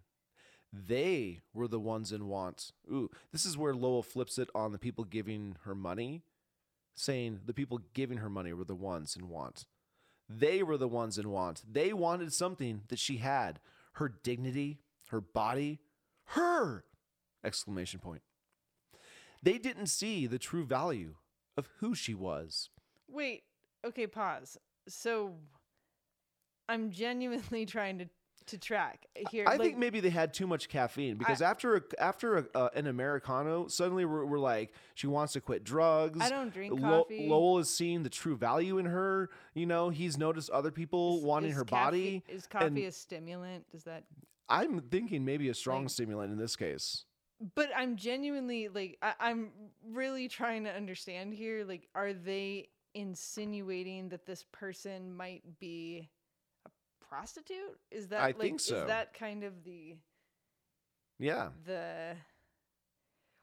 They 0.71 1.41
were 1.53 1.67
the 1.67 1.79
ones 1.79 2.13
in 2.13 2.27
want. 2.27 2.71
Ooh, 2.89 3.09
this 3.33 3.45
is 3.45 3.57
where 3.57 3.73
Lowell 3.73 4.03
flips 4.03 4.37
it 4.37 4.49
on 4.55 4.71
the 4.71 4.77
people 4.77 5.03
giving 5.03 5.57
her 5.63 5.75
money, 5.75 6.21
saying 6.93 7.41
the 7.45 7.53
people 7.53 7.81
giving 7.93 8.19
her 8.19 8.29
money 8.29 8.53
were 8.53 8.63
the 8.63 8.75
ones 8.75 9.17
in 9.17 9.27
want. 9.27 9.65
They 10.29 10.63
were 10.63 10.77
the 10.77 10.87
ones 10.87 11.17
in 11.17 11.29
want. 11.29 11.61
They 11.69 11.91
wanted 11.91 12.31
something 12.31 12.83
that 12.87 12.99
she 12.99 13.17
had 13.17 13.59
her 13.95 14.07
dignity, 14.07 14.79
her 15.09 15.19
body, 15.19 15.79
her! 16.27 16.85
Exclamation 17.43 17.99
point. 17.99 18.21
They 19.43 19.57
didn't 19.57 19.87
see 19.87 20.27
the 20.27 20.39
true 20.39 20.63
value 20.63 21.15
of 21.57 21.69
who 21.79 21.95
she 21.95 22.13
was. 22.13 22.69
Wait. 23.09 23.43
Okay. 23.85 24.07
Pause. 24.07 24.57
So, 24.87 25.35
I'm 26.69 26.91
genuinely 26.91 27.65
trying 27.67 27.99
to 27.99 28.09
to 28.47 28.57
track 28.57 29.05
here. 29.29 29.45
I 29.47 29.51
like, 29.51 29.61
think 29.61 29.77
maybe 29.77 29.99
they 29.99 30.09
had 30.09 30.33
too 30.33 30.47
much 30.47 30.67
caffeine 30.67 31.15
because 31.15 31.43
after 31.43 31.75
a, 31.75 31.81
after 31.99 32.37
a, 32.39 32.45
uh, 32.55 32.69
an 32.73 32.87
americano, 32.87 33.67
suddenly 33.67 34.03
we're, 34.03 34.25
we're 34.25 34.39
like 34.39 34.73
she 34.95 35.05
wants 35.05 35.33
to 35.33 35.41
quit 35.41 35.63
drugs. 35.63 36.19
I 36.19 36.29
don't 36.29 36.51
drink 36.51 36.73
Lo- 36.79 37.03
coffee. 37.03 37.27
Lowell 37.29 37.59
is 37.59 37.69
seeing 37.69 38.01
the 38.01 38.09
true 38.09 38.35
value 38.35 38.79
in 38.79 38.87
her. 38.87 39.29
You 39.53 39.67
know, 39.67 39.89
he's 39.89 40.17
noticed 40.17 40.49
other 40.49 40.71
people 40.71 41.19
is- 41.19 41.23
wanting 41.23 41.51
is 41.51 41.57
her 41.57 41.63
body. 41.65 42.23
Is 42.27 42.47
coffee 42.47 42.65
and- 42.65 42.77
a 42.79 42.91
stimulant? 42.91 43.69
Does 43.71 43.83
that? 43.83 44.05
I'm 44.49 44.81
thinking 44.81 45.23
maybe 45.23 45.47
a 45.49 45.53
strong 45.53 45.83
Like- 45.83 45.91
stimulant 45.91 46.31
in 46.31 46.39
this 46.39 46.55
case. 46.55 47.05
But 47.55 47.69
I'm 47.75 47.95
genuinely 47.95 48.67
like 48.67 48.97
I, 49.01 49.13
I'm 49.19 49.49
really 49.89 50.27
trying 50.27 50.63
to 50.65 50.71
understand 50.71 51.33
here. 51.33 51.65
Like, 51.65 51.87
are 51.95 52.13
they 52.13 52.69
insinuating 52.93 54.09
that 54.09 54.25
this 54.25 54.43
person 54.51 55.15
might 55.15 55.59
be 55.59 56.09
a 56.65 56.69
prostitute? 57.03 57.79
Is 57.89 58.07
that 58.09 58.21
I 58.21 58.27
like 58.27 58.37
think 58.37 58.59
so. 58.59 58.81
is 58.81 58.87
that 58.87 59.13
kind 59.13 59.43
of 59.43 59.63
the 59.63 59.95
Yeah. 61.19 61.49
the 61.65 62.15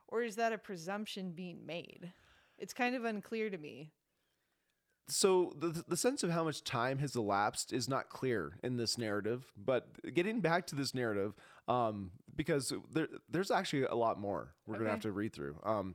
or 0.08 0.22
is 0.22 0.36
that 0.36 0.52
a 0.52 0.58
presumption 0.58 1.32
being 1.32 1.66
made? 1.66 2.12
It's 2.58 2.72
kind 2.74 2.94
of 2.94 3.04
unclear 3.04 3.50
to 3.50 3.58
me. 3.58 3.92
so 5.08 5.52
the 5.56 5.84
the 5.88 5.96
sense 5.96 6.22
of 6.22 6.30
how 6.30 6.44
much 6.44 6.62
time 6.64 6.98
has 6.98 7.16
elapsed 7.16 7.72
is 7.72 7.88
not 7.88 8.10
clear 8.10 8.58
in 8.62 8.76
this 8.76 8.98
narrative. 8.98 9.46
But 9.56 10.14
getting 10.14 10.40
back 10.40 10.66
to 10.68 10.74
this 10.76 10.94
narrative, 10.94 11.34
um, 11.68 12.10
because 12.34 12.72
there 12.92 13.08
there's 13.30 13.50
actually 13.50 13.82
a 13.84 13.94
lot 13.94 14.18
more 14.18 14.54
we're 14.66 14.78
gonna 14.78 14.90
have 14.90 15.00
to 15.00 15.12
read 15.12 15.32
through. 15.32 15.56
Um, 15.64 15.94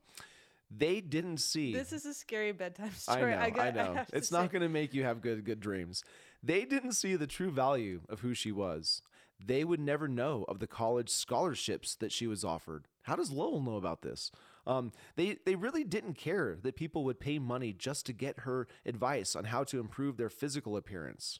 they 0.76 1.02
didn't 1.02 1.38
see. 1.38 1.74
This 1.74 1.94
is 1.94 2.06
a 2.06 2.14
scary 2.14 2.52
bedtime 2.52 2.92
I 3.08 3.16
story. 3.16 3.32
know, 3.32 3.38
I, 3.40 3.50
got- 3.52 3.76
know. 3.76 3.94
have 3.94 4.08
to 4.08 4.16
it's 4.18 4.32
not 4.32 4.52
going 4.52 4.62
to 4.64 4.70
make 4.70 4.94
you 4.94 5.04
have 5.04 5.22
good 5.22 5.44
good 5.46 5.60
dreams. 5.60 6.04
They 6.42 6.66
didn't 6.66 6.94
see 6.94 7.16
the 7.16 7.28
true 7.28 7.52
value 7.52 8.02
of 8.10 8.20
who 8.22 8.34
she 8.34 8.52
was. 8.52 9.02
They 9.46 9.64
would 9.64 9.80
never 9.80 10.08
know 10.08 10.46
of 10.48 10.60
the 10.60 10.68
college 10.68 11.10
scholarships 11.10 11.96
that 11.96 12.12
she 12.12 12.28
was 12.28 12.44
offered. 12.46 12.88
How 13.04 13.16
does 13.16 13.32
Lowell 13.32 13.62
know 13.62 13.76
about 13.76 14.02
this? 14.02 14.32
Um, 14.66 14.92
they 15.16 15.38
they 15.46 15.56
really 15.56 15.84
didn't 15.84 16.14
care 16.16 16.58
that 16.64 16.76
people 16.76 17.04
would 17.04 17.20
pay 17.20 17.40
money 17.40 17.74
just 17.74 18.06
to 18.08 18.14
get 18.14 18.40
her 18.42 18.68
advice 18.86 19.36
on 19.36 19.46
how 19.46 19.64
to 19.66 19.80
improve 19.80 20.18
their 20.18 20.30
physical 20.30 20.78
appearance. 20.78 21.40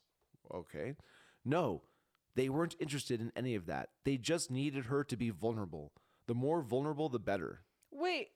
Okay, 0.54 0.96
no, 1.46 1.82
they 2.36 2.50
weren't 2.50 2.76
interested 2.80 3.22
in 3.22 3.32
any 3.36 3.56
of 3.56 3.66
that. 3.68 3.90
They 4.06 4.18
just 4.18 4.50
needed 4.50 4.86
her 4.86 5.04
to 5.04 5.16
be 5.18 5.30
vulnerable. 5.30 5.92
The 6.28 6.34
more 6.34 6.62
vulnerable, 6.62 7.10
the 7.10 7.20
better. 7.20 7.62
Wait, 7.92 8.30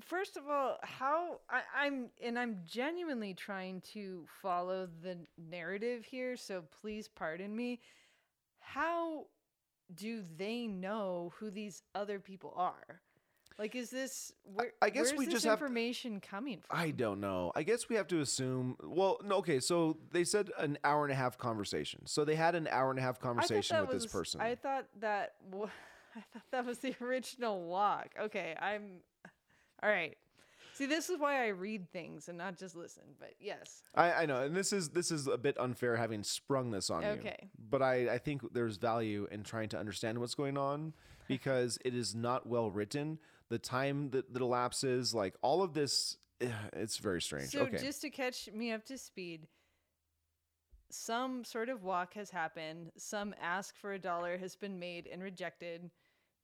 first 0.00 0.36
of 0.36 0.48
all, 0.48 0.78
how 0.82 1.40
I, 1.48 1.62
I'm 1.76 2.10
and 2.22 2.38
I'm 2.38 2.60
genuinely 2.64 3.34
trying 3.34 3.80
to 3.92 4.26
follow 4.40 4.88
the 5.02 5.18
narrative 5.36 6.04
here, 6.04 6.36
so 6.36 6.62
please 6.80 7.08
pardon 7.08 7.54
me. 7.54 7.80
How 8.60 9.26
do 9.94 10.22
they 10.36 10.66
know 10.66 11.32
who 11.36 11.50
these 11.50 11.82
other 11.94 12.18
people 12.18 12.54
are? 12.56 13.02
Like, 13.58 13.74
is 13.74 13.90
this 13.90 14.32
where? 14.44 14.72
I 14.80 14.90
guess 14.90 15.12
we 15.16 15.24
this 15.24 15.34
just 15.34 15.46
have 15.46 15.58
information 15.60 16.20
coming 16.20 16.60
from? 16.60 16.78
I 16.78 16.90
don't 16.90 17.20
know. 17.20 17.52
I 17.54 17.62
guess 17.62 17.88
we 17.88 17.96
have 17.96 18.08
to 18.08 18.20
assume. 18.20 18.76
Well, 18.82 19.18
no, 19.24 19.36
okay. 19.36 19.60
So 19.60 19.98
they 20.12 20.24
said 20.24 20.50
an 20.58 20.78
hour 20.84 21.04
and 21.04 21.12
a 21.12 21.16
half 21.16 21.38
conversation. 21.38 22.06
So 22.06 22.24
they 22.24 22.36
had 22.36 22.54
an 22.54 22.68
hour 22.70 22.90
and 22.90 22.98
a 22.98 23.02
half 23.02 23.20
conversation 23.20 23.80
with 23.80 23.90
this 23.90 24.06
person. 24.06 24.40
I 24.40 24.54
thought 24.54 24.86
that. 25.00 25.34
I 26.14 26.20
thought 26.32 26.42
that 26.50 26.66
was 26.66 26.78
the 26.78 26.94
original 27.00 27.62
walk. 27.64 28.08
Okay, 28.20 28.54
I'm. 28.60 29.00
All 29.82 29.90
right. 29.90 30.16
See, 30.74 30.86
this 30.86 31.10
is 31.10 31.18
why 31.18 31.44
I 31.44 31.48
read 31.48 31.90
things 31.92 32.28
and 32.28 32.38
not 32.38 32.56
just 32.58 32.74
listen. 32.74 33.02
But 33.18 33.34
yes. 33.38 33.82
I, 33.94 34.12
I 34.12 34.26
know, 34.26 34.42
and 34.42 34.56
this 34.56 34.72
is 34.72 34.90
this 34.90 35.10
is 35.10 35.26
a 35.26 35.36
bit 35.36 35.58
unfair 35.58 35.96
having 35.96 36.22
sprung 36.22 36.70
this 36.70 36.90
on 36.90 37.02
you. 37.02 37.08
Okay. 37.08 37.48
But 37.70 37.82
I, 37.82 38.14
I 38.14 38.18
think 38.18 38.52
there's 38.52 38.78
value 38.78 39.28
in 39.30 39.42
trying 39.42 39.68
to 39.70 39.78
understand 39.78 40.18
what's 40.18 40.34
going 40.34 40.56
on 40.56 40.94
because 41.28 41.78
it 41.84 41.94
is 41.94 42.14
not 42.14 42.46
well 42.46 42.70
written. 42.70 43.18
The 43.52 43.58
time 43.58 44.08
that, 44.12 44.32
that 44.32 44.40
elapses, 44.40 45.14
like 45.14 45.34
all 45.42 45.62
of 45.62 45.74
this, 45.74 46.16
eh, 46.40 46.48
it's 46.72 46.96
very 46.96 47.20
strange. 47.20 47.50
So 47.50 47.60
okay. 47.64 47.76
just 47.76 48.00
to 48.00 48.08
catch 48.08 48.48
me 48.50 48.72
up 48.72 48.86
to 48.86 48.96
speed, 48.96 49.46
some 50.90 51.44
sort 51.44 51.68
of 51.68 51.82
walk 51.82 52.14
has 52.14 52.30
happened. 52.30 52.92
Some 52.96 53.34
ask 53.38 53.76
for 53.76 53.92
a 53.92 53.98
dollar 53.98 54.38
has 54.38 54.56
been 54.56 54.78
made 54.78 55.06
and 55.06 55.22
rejected. 55.22 55.90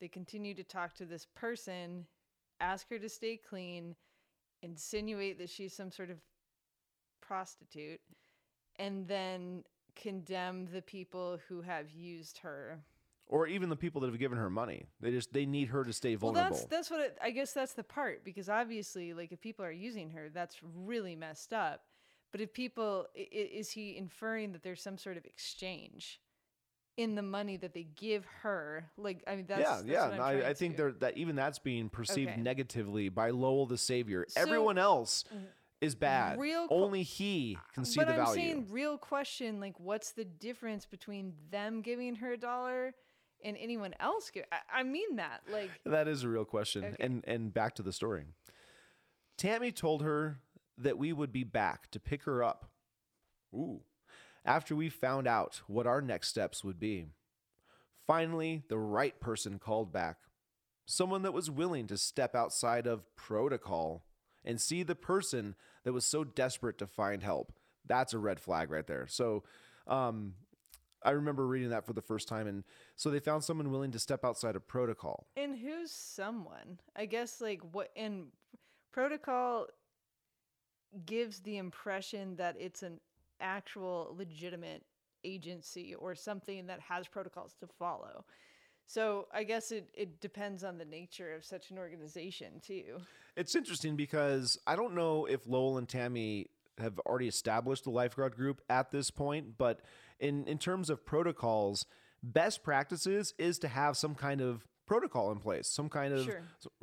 They 0.03 0.09
continue 0.09 0.53
to 0.53 0.63
talk 0.63 0.93
to 0.97 1.07
this 1.07 1.27
person, 1.35 2.05
ask 2.61 2.91
her 2.91 2.99
to 2.99 3.09
stay 3.09 3.39
clean, 3.39 3.97
insinuate 4.63 5.39
that 5.39 5.49
she's 5.49 5.73
some 5.73 5.91
sort 5.91 6.11
of 6.11 6.19
prostitute, 7.23 8.03
and 8.79 9.09
then 9.09 9.65
condemn 9.97 10.67
the 10.67 10.83
people 10.83 11.39
who 11.49 11.63
have 11.63 11.91
used 11.91 12.37
her. 12.37 12.81
Or 13.29 13.47
even 13.47 13.69
the 13.69 13.77
people 13.77 14.01
that 14.01 14.09
have 14.09 14.19
given 14.19 14.39
her 14.39 14.51
money. 14.51 14.87
They 15.01 15.11
just 15.11 15.33
they 15.33 15.47
need 15.47 15.69
her 15.69 15.85
to 15.85 15.93
stay 15.93 16.15
vulnerable. 16.15 16.51
Well, 16.51 16.61
that's 16.61 16.65
that's 16.71 16.91
what 16.91 17.01
it, 17.01 17.19
I 17.23 17.31
guess 17.31 17.53
that's 17.53 17.75
the 17.75 17.85
part 17.85 18.25
because 18.25 18.49
obviously, 18.49 19.13
like 19.15 19.33
if 19.33 19.41
people 19.41 19.65
are 19.65 19.71
using 19.73 20.11
her, 20.11 20.29
that's 20.33 20.57
really 20.63 21.15
messed 21.15 21.53
up. 21.53 21.83
But 22.33 22.41
if 22.43 22.53
people, 22.53 23.07
is 23.15 23.71
he 23.71 23.97
inferring 23.97 24.53
that 24.53 24.63
there's 24.63 24.83
some 24.83 24.99
sort 24.99 25.17
of 25.17 25.25
exchange 25.25 26.21
in 26.99 27.15
the 27.15 27.23
money 27.23 27.57
that 27.57 27.73
they 27.73 27.85
give 27.85 28.27
her? 28.43 28.85
Like, 28.99 29.23
I 29.27 29.37
mean, 29.37 29.47
that's 29.49 29.61
yeah, 29.63 29.77
that's 29.77 29.87
yeah. 29.87 30.05
I'm 30.09 30.17
no, 30.17 30.23
I, 30.23 30.49
I 30.51 30.55
think 30.55 30.77
to- 30.77 30.95
that 31.01 31.17
even 31.17 31.37
that's 31.37 31.59
being 31.59 31.89
perceived 31.89 32.33
Okay. 32.33 32.41
negatively 32.41 33.09
by 33.09 33.31
Lowell 33.31 33.65
the 33.67 33.79
Savior. 33.79 34.27
So, 34.29 34.41
Everyone 34.43 34.77
else 34.77 35.25
is 35.81 35.95
bad. 35.95 36.39
real 36.39 36.69
qu- 36.69 36.75
Only 36.75 37.03
he 37.03 37.57
can 37.73 37.87
see 37.87 37.99
But 38.01 38.09
the 38.09 38.15
I'm 38.15 38.25
value. 38.27 38.35
saying, 38.43 38.67
real 38.69 38.99
question, 38.99 39.59
like, 39.59 39.79
what's 39.81 40.11
the 40.13 40.25
difference 40.27 40.85
between 40.85 41.33
them 41.51 41.81
giving 41.81 42.17
her 42.17 42.33
a 42.33 42.37
dollar 42.39 42.95
and 43.45 43.57
anyone 43.59 43.95
else? 44.01 44.31
Give, 44.31 44.45
I, 44.53 44.81
I 44.81 44.83
mean 44.83 45.17
that, 45.17 45.43
like, 45.53 45.71
that 45.85 46.09
is 46.09 46.25
a 46.25 46.29
real 46.29 46.45
question. 46.45 46.85
Okay. 46.85 46.97
And 47.01 47.25
and 47.27 47.53
back 47.53 47.75
to 47.77 47.83
the 47.83 47.93
story. 47.93 48.25
Tami 49.39 49.75
told 49.75 50.03
her 50.03 50.39
that 50.77 50.99
we 50.99 51.13
would 51.13 51.33
be 51.33 51.45
back 51.45 51.91
to 51.93 52.01
pick 52.01 52.25
her 52.25 52.43
up. 52.43 52.71
Ooh. 53.55 53.81
After 54.45 54.75
we 54.75 54.89
found 54.89 55.27
out 55.27 55.63
what 55.67 55.87
our 55.87 56.01
next 56.01 56.29
steps 56.29 56.65
would 56.65 56.81
be. 56.81 57.07
Finally, 58.07 58.63
the 58.69 58.79
right 58.79 59.21
person 59.21 59.59
called 59.59 59.93
back. 59.93 60.17
Someone 60.87 61.23
that 61.23 61.35
was 61.35 61.51
willing 61.51 61.87
to 61.89 61.99
step 61.99 62.35
outside 62.35 62.87
of 62.87 63.15
protocol 63.15 64.05
and 64.45 64.61
see 64.61 64.83
the 64.83 64.95
person 64.95 65.55
that 65.85 65.93
was 65.93 66.07
so 66.07 66.25
desperate 66.25 66.79
to 66.79 66.87
find 66.87 67.23
help. 67.23 67.53
That's 67.87 68.15
a 68.15 68.19
red 68.19 68.41
flag 68.41 68.71
right 68.71 68.87
there. 68.87 69.07
So, 69.09 69.45
um, 69.87 70.35
I 71.05 71.11
remember 71.11 71.47
reading 71.47 71.71
that 71.71 71.87
for 71.87 71.93
the 71.93 72.03
first 72.03 72.29
time. 72.29 72.47
And 72.47 72.65
so 72.99 73.11
they 73.11 73.21
found 73.21 73.45
someone 73.45 73.71
willing 73.71 73.93
to 73.93 73.99
step 74.01 74.25
outside 74.25 74.57
of 74.57 74.67
protocol. 74.67 75.29
And 75.37 75.57
who's 75.57 75.93
someone? 75.93 76.81
I 76.97 77.07
guess 77.07 77.41
like 77.41 77.61
what 77.71 77.91
and 77.97 78.27
protocol 78.93 79.69
gives 81.07 81.39
the 81.39 81.59
impression 81.59 82.35
that 82.37 82.57
it's 82.59 82.83
an 82.83 82.99
actual 83.41 84.17
legitimate 84.19 84.83
agency 85.23 85.95
or 85.95 86.17
something 86.17 86.67
that 86.67 86.81
has 86.81 87.07
protocols 87.07 87.55
to 87.61 87.69
follow. 87.79 88.25
So 88.87 89.29
I 89.33 89.45
guess 89.45 89.71
it, 89.71 89.89
it 89.95 90.21
depends 90.21 90.65
on 90.65 90.77
the 90.77 90.85
nature 90.85 91.33
of 91.35 91.45
such 91.45 91.71
an 91.71 91.79
organization 91.79 92.61
too. 92.61 92.99
It's 93.37 93.55
interesting 93.55 93.95
because 93.95 94.59
I 94.67 94.75
don't 94.75 94.97
know 94.97 95.25
if 95.25 95.47
Lowell 95.47 95.79
and 95.79 95.87
Tami 95.87 96.47
have 96.79 96.99
already 97.01 97.29
established 97.29 97.85
the 97.85 97.91
lifeguard 97.91 98.35
group 98.35 98.61
at 98.69 98.91
this 98.91 99.13
point, 99.13 99.57
but 99.57 99.83
in, 100.19 100.49
in 100.49 100.59
terms 100.59 100.91
of 100.91 101.07
protocols, 101.07 101.87
best 102.23 102.63
practices 102.63 103.35
is 103.39 103.59
to 103.61 103.69
have 103.69 103.97
some 103.97 104.15
kind 104.15 104.41
of 104.41 104.67
protocol 104.87 105.31
in 105.33 105.39
place, 105.39 105.69
some 105.69 105.89
kind 105.89 106.15
of 106.15 106.25
Sure. 106.25 106.43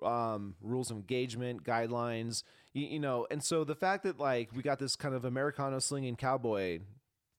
um, 0.09 0.55
rules 0.61 0.91
of 0.91 0.97
engagement, 0.97 1.63
guidelines, 1.63 2.43
you, 2.73 2.85
you 2.85 2.99
know. 2.99 3.25
And 3.31 3.43
so 3.43 3.63
the 3.63 3.75
fact 3.75 4.03
that 4.03 4.19
like 4.19 4.49
we 4.55 4.61
got 4.61 4.77
this 4.79 4.95
kind 4.95 5.15
of 5.15 5.25
Americano 5.25 5.79
slinging 5.79 6.15
cowboy, 6.15 6.79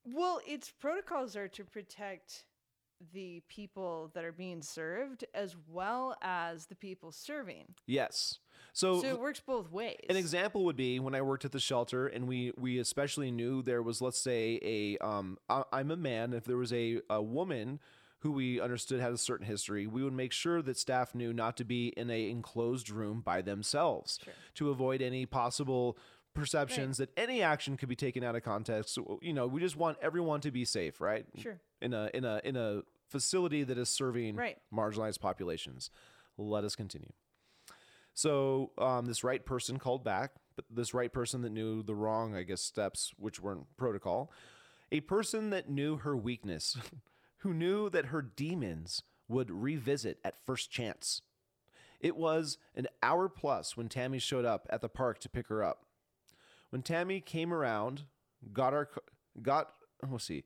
Well, 0.05 0.41
its 0.47 0.71
protocols 0.71 1.37
are 1.37 1.49
to 1.49 1.65
protect 1.65 2.45
the 3.13 3.43
people 3.49 4.11
that 4.15 4.25
are 4.25 4.33
being 4.33 4.63
served 4.63 5.25
as 5.35 5.55
well 5.69 6.17
as 6.23 6.67
the 6.67 6.75
people 6.75 7.13
serving. 7.13 7.75
yes. 7.87 8.39
So, 8.73 9.01
So 9.01 9.09
it 9.09 9.21
works 9.21 9.41
both 9.41 9.71
ways. 9.71 10.01
An 10.11 10.17
example 10.17 10.65
would 10.67 10.77
be 10.77 10.99
when 11.01 11.15
I 11.15 11.23
worked 11.23 11.45
at 11.47 11.53
the 11.53 11.61
shelter, 11.61 12.07
and 12.09 12.27
we 12.29 12.53
we 12.59 12.79
especially 12.79 13.31
knew 13.31 13.63
there 13.63 13.83
was, 13.83 14.01
let's 14.03 14.19
say, 14.19 14.59
a 14.63 14.99
um, 15.07 15.39
I, 15.49 15.63
I'm 15.73 15.91
a 15.91 15.97
man. 15.97 16.33
If 16.35 16.45
there 16.45 16.57
was 16.59 16.73
a 16.73 17.01
a 17.09 17.23
woman 17.23 17.81
who 18.21 18.33
we 18.33 18.61
understood 18.61 19.01
had 19.01 19.13
a 19.13 19.19
certain 19.19 19.47
history, 19.47 19.87
we 19.87 20.03
would 20.03 20.13
make 20.13 20.33
sure 20.33 20.61
that 20.63 20.77
staff 20.79 21.15
knew 21.15 21.33
not 21.33 21.57
to 21.59 21.65
be 21.65 21.89
in 21.97 22.11
a 22.11 22.29
enclosed 22.31 22.91
room 22.91 23.21
by 23.21 23.41
themselves 23.43 24.19
Sure. 24.25 24.35
to 24.57 24.71
avoid 24.71 25.01
any 25.03 25.27
possible 25.27 25.97
perceptions 26.37 26.99
that 26.99 27.11
any 27.17 27.43
action 27.43 27.77
could 27.77 27.89
be 27.89 27.97
taken 27.97 28.23
out 28.23 28.37
of 28.37 28.43
context. 28.45 28.95
So, 28.95 29.19
you 29.23 29.33
know, 29.33 29.47
we 29.47 29.61
just 29.61 29.77
want 29.77 29.99
everyone 30.01 30.41
to 30.43 30.51
be 30.51 30.65
safe, 30.65 31.01
right? 31.01 31.27
Sure. 31.39 31.59
In 31.81 31.93
a 31.95 32.11
in 32.15 32.25
a 32.25 32.41
in 32.45 32.57
a 32.57 32.83
facility 33.09 33.65
that 33.65 33.79
is 33.79 33.89
serving 33.89 34.37
Right. 34.37 34.59
marginalized 34.73 35.21
populations. 35.21 35.91
Let 36.39 36.65
us 36.65 36.77
continue. 36.77 37.13
So 38.15 38.71
um, 38.79 39.07
this 39.07 39.23
right 39.25 39.45
person 39.45 39.79
called 39.79 40.05
back, 40.05 40.33
but 40.55 40.65
this 40.71 40.95
right 40.95 41.13
person 41.13 41.43
that 41.43 41.51
knew 41.51 41.83
the 41.83 41.95
wrong, 41.95 42.35
I 42.35 42.43
guess, 42.45 42.63
steps, 42.63 43.13
which 43.19 43.41
weren't 43.41 43.67
protocol, 43.77 44.33
a 44.91 45.01
person 45.01 45.51
that 45.51 45.69
knew 45.69 45.97
her 45.99 46.17
weakness. 46.17 46.77
who 47.39 47.53
knew 47.55 47.89
that 47.91 48.07
her 48.07 48.23
demons 48.23 49.03
would 49.29 49.51
revisit 49.51 50.19
at 50.25 50.37
first 50.47 50.71
chance. 50.71 51.23
It 52.01 52.17
was 52.17 52.59
an 52.75 52.89
hour 53.03 53.29
plus 53.29 53.77
when 53.77 53.89
Tami 53.89 54.21
showed 54.21 54.45
up 54.45 54.67
at 54.71 54.81
the 54.81 54.89
park 54.89 55.19
to 55.21 55.29
pick 55.29 55.49
her 55.49 55.63
up. 55.63 55.86
When 56.71 56.83
Tami 56.83 57.25
came 57.25 57.53
around, 57.53 58.03
got 58.53 58.73
our 58.75 58.89
got 59.41 59.71
we'll 60.07 60.19
see. 60.19 60.45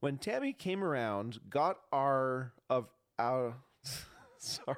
When 0.00 0.18
Tami 0.18 0.56
came 0.56 0.82
around, 0.82 1.38
got 1.48 1.78
our 1.92 2.52
of 2.68 2.88
our 3.18 3.54
sorry. 4.38 4.76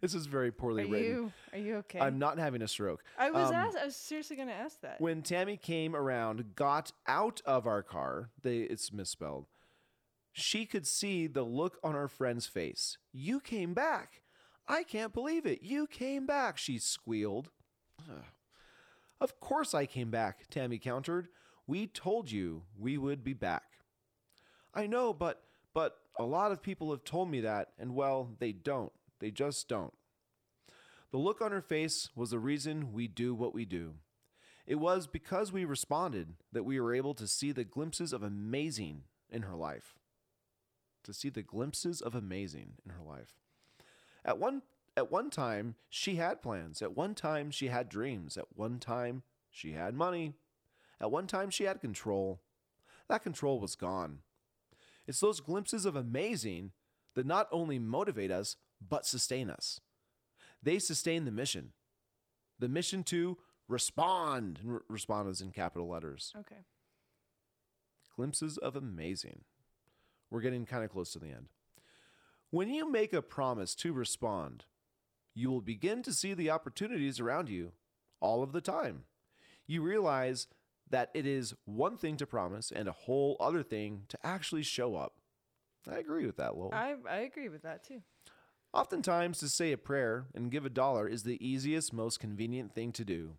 This 0.00 0.14
is 0.14 0.26
very 0.26 0.52
poorly 0.52 0.84
Are 0.84 0.86
written. 0.88 1.06
you 1.06 1.32
are 1.52 1.58
you 1.58 1.76
okay? 1.76 2.00
I'm 2.00 2.18
not 2.18 2.38
having 2.38 2.62
a 2.62 2.68
stroke. 2.68 3.02
I 3.18 3.30
was 3.30 3.48
Um, 3.48 3.54
asked. 3.54 3.76
I 3.76 3.84
was 3.86 3.96
seriously 3.96 4.36
going 4.36 4.48
to 4.48 4.54
ask 4.54 4.80
that. 4.82 5.00
When 5.00 5.22
Tami 5.22 5.60
came 5.60 5.96
around, 5.96 6.54
got 6.54 6.92
out 7.06 7.40
of 7.46 7.66
our 7.66 7.82
car, 7.82 8.30
they 8.42 8.58
it's 8.58 8.92
misspelled. 8.92 9.46
She 10.32 10.66
could 10.66 10.86
see 10.86 11.26
the 11.26 11.42
look 11.42 11.78
on 11.82 11.96
our 11.96 12.06
friend's 12.08 12.46
face. 12.46 12.96
You 13.12 13.40
came 13.40 13.74
back. 13.74 14.22
I 14.68 14.82
can't 14.82 15.14
believe 15.14 15.46
it. 15.46 15.62
You 15.62 15.86
came 15.86 16.26
back, 16.26 16.58
she 16.58 16.78
squealed. 16.78 17.50
Ugh. 18.08 18.22
Of 19.20 19.40
course 19.40 19.74
I 19.74 19.86
came 19.86 20.10
back, 20.10 20.48
Tami 20.50 20.80
countered. 20.80 21.28
We 21.66 21.86
told 21.86 22.30
you 22.30 22.62
we 22.78 22.96
would 22.96 23.24
be 23.24 23.34
back. 23.34 23.64
I 24.74 24.86
know, 24.86 25.12
but 25.12 25.42
but 25.74 25.98
a 26.18 26.24
lot 26.24 26.52
of 26.52 26.62
people 26.62 26.90
have 26.90 27.04
told 27.04 27.30
me 27.30 27.40
that, 27.40 27.68
and 27.78 27.94
well, 27.94 28.30
they 28.38 28.52
don't. 28.52 28.92
They 29.20 29.30
just 29.30 29.68
don't. 29.68 29.92
The 31.10 31.18
look 31.18 31.40
on 31.40 31.52
her 31.52 31.60
face 31.60 32.10
was 32.14 32.30
the 32.30 32.38
reason 32.38 32.92
we 32.92 33.08
do 33.08 33.34
what 33.34 33.54
we 33.54 33.64
do. 33.64 33.94
It 34.66 34.76
was 34.76 35.06
because 35.06 35.50
we 35.50 35.64
responded 35.64 36.34
that 36.52 36.64
we 36.64 36.78
were 36.78 36.94
able 36.94 37.14
to 37.14 37.26
see 37.26 37.52
the 37.52 37.64
glimpses 37.64 38.12
of 38.12 38.22
amazing 38.22 39.04
in 39.30 39.42
her 39.42 39.54
life. 39.54 39.94
To 41.04 41.14
see 41.14 41.30
the 41.30 41.42
glimpses 41.42 42.02
of 42.02 42.14
amazing 42.14 42.74
in 42.84 42.92
her 42.92 43.02
life. 43.02 43.38
At 44.24 44.38
one 44.38 44.62
at 44.98 45.12
one 45.12 45.30
time 45.30 45.76
she 45.88 46.16
had 46.16 46.42
plans. 46.42 46.82
At 46.82 46.96
one 46.96 47.14
time 47.14 47.52
she 47.52 47.68
had 47.68 47.88
dreams. 47.88 48.36
At 48.36 48.56
one 48.56 48.80
time 48.80 49.22
she 49.48 49.72
had 49.72 49.94
money. 49.94 50.34
At 51.00 51.12
one 51.12 51.28
time 51.28 51.50
she 51.50 51.64
had 51.64 51.80
control. 51.80 52.40
That 53.08 53.22
control 53.22 53.60
was 53.60 53.76
gone. 53.76 54.18
It's 55.06 55.20
those 55.20 55.38
glimpses 55.38 55.86
of 55.86 55.94
amazing 55.94 56.72
that 57.14 57.26
not 57.26 57.46
only 57.52 57.78
motivate 57.78 58.32
us 58.32 58.56
but 58.86 59.06
sustain 59.06 59.50
us. 59.50 59.80
They 60.60 60.80
sustain 60.80 61.24
the 61.24 61.30
mission. 61.30 61.70
The 62.58 62.68
mission 62.68 63.04
to 63.04 63.38
respond. 63.68 64.58
And 64.60 64.72
re- 64.74 64.80
respond 64.88 65.30
is 65.30 65.40
in 65.40 65.52
capital 65.52 65.88
letters. 65.88 66.32
okay. 66.40 66.64
Glimpses 68.16 68.58
of 68.58 68.74
amazing. 68.74 69.42
We're 70.28 70.40
getting 70.40 70.66
kind 70.66 70.82
of 70.82 70.90
close 70.90 71.12
to 71.12 71.20
the 71.20 71.28
end. 71.28 71.46
When 72.50 72.68
you 72.68 72.90
make 72.90 73.12
a 73.12 73.22
promise 73.22 73.76
to 73.76 73.92
respond, 73.92 74.64
you 75.38 75.50
will 75.50 75.60
begin 75.60 76.02
to 76.02 76.12
see 76.12 76.34
the 76.34 76.50
opportunities 76.50 77.20
around 77.20 77.48
you 77.48 77.70
all 78.20 78.42
of 78.42 78.52
the 78.52 78.60
time. 78.60 79.04
You 79.66 79.82
realize 79.82 80.48
that 80.90 81.10
it 81.14 81.26
is 81.26 81.54
one 81.64 81.96
thing 81.96 82.16
to 82.16 82.26
promise 82.26 82.72
and 82.74 82.88
a 82.88 82.92
whole 82.92 83.36
other 83.38 83.62
thing 83.62 84.02
to 84.08 84.18
actually 84.24 84.62
show 84.64 84.96
up. 84.96 85.14
I 85.88 85.98
agree 85.98 86.26
with 86.26 86.36
that, 86.38 86.56
Lowell. 86.56 86.74
I 86.74 86.96
I 87.08 87.18
agree 87.18 87.48
with 87.48 87.62
that 87.62 87.84
too. 87.84 88.02
Oftentimes, 88.72 89.38
to 89.38 89.48
say 89.48 89.72
a 89.72 89.78
prayer 89.78 90.26
and 90.34 90.50
give 90.50 90.66
a 90.66 90.70
dollar 90.70 91.08
is 91.08 91.22
the 91.22 91.42
easiest, 91.46 91.92
most 91.92 92.20
convenient 92.20 92.74
thing 92.74 92.92
to 92.92 93.04
do. 93.04 93.34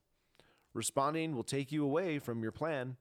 Responding 0.73 1.35
will 1.35 1.43
take 1.43 1.71
you 1.71 1.83
away 1.83 2.17
from 2.17 2.41
your 2.41 2.51
plan. 2.51 2.95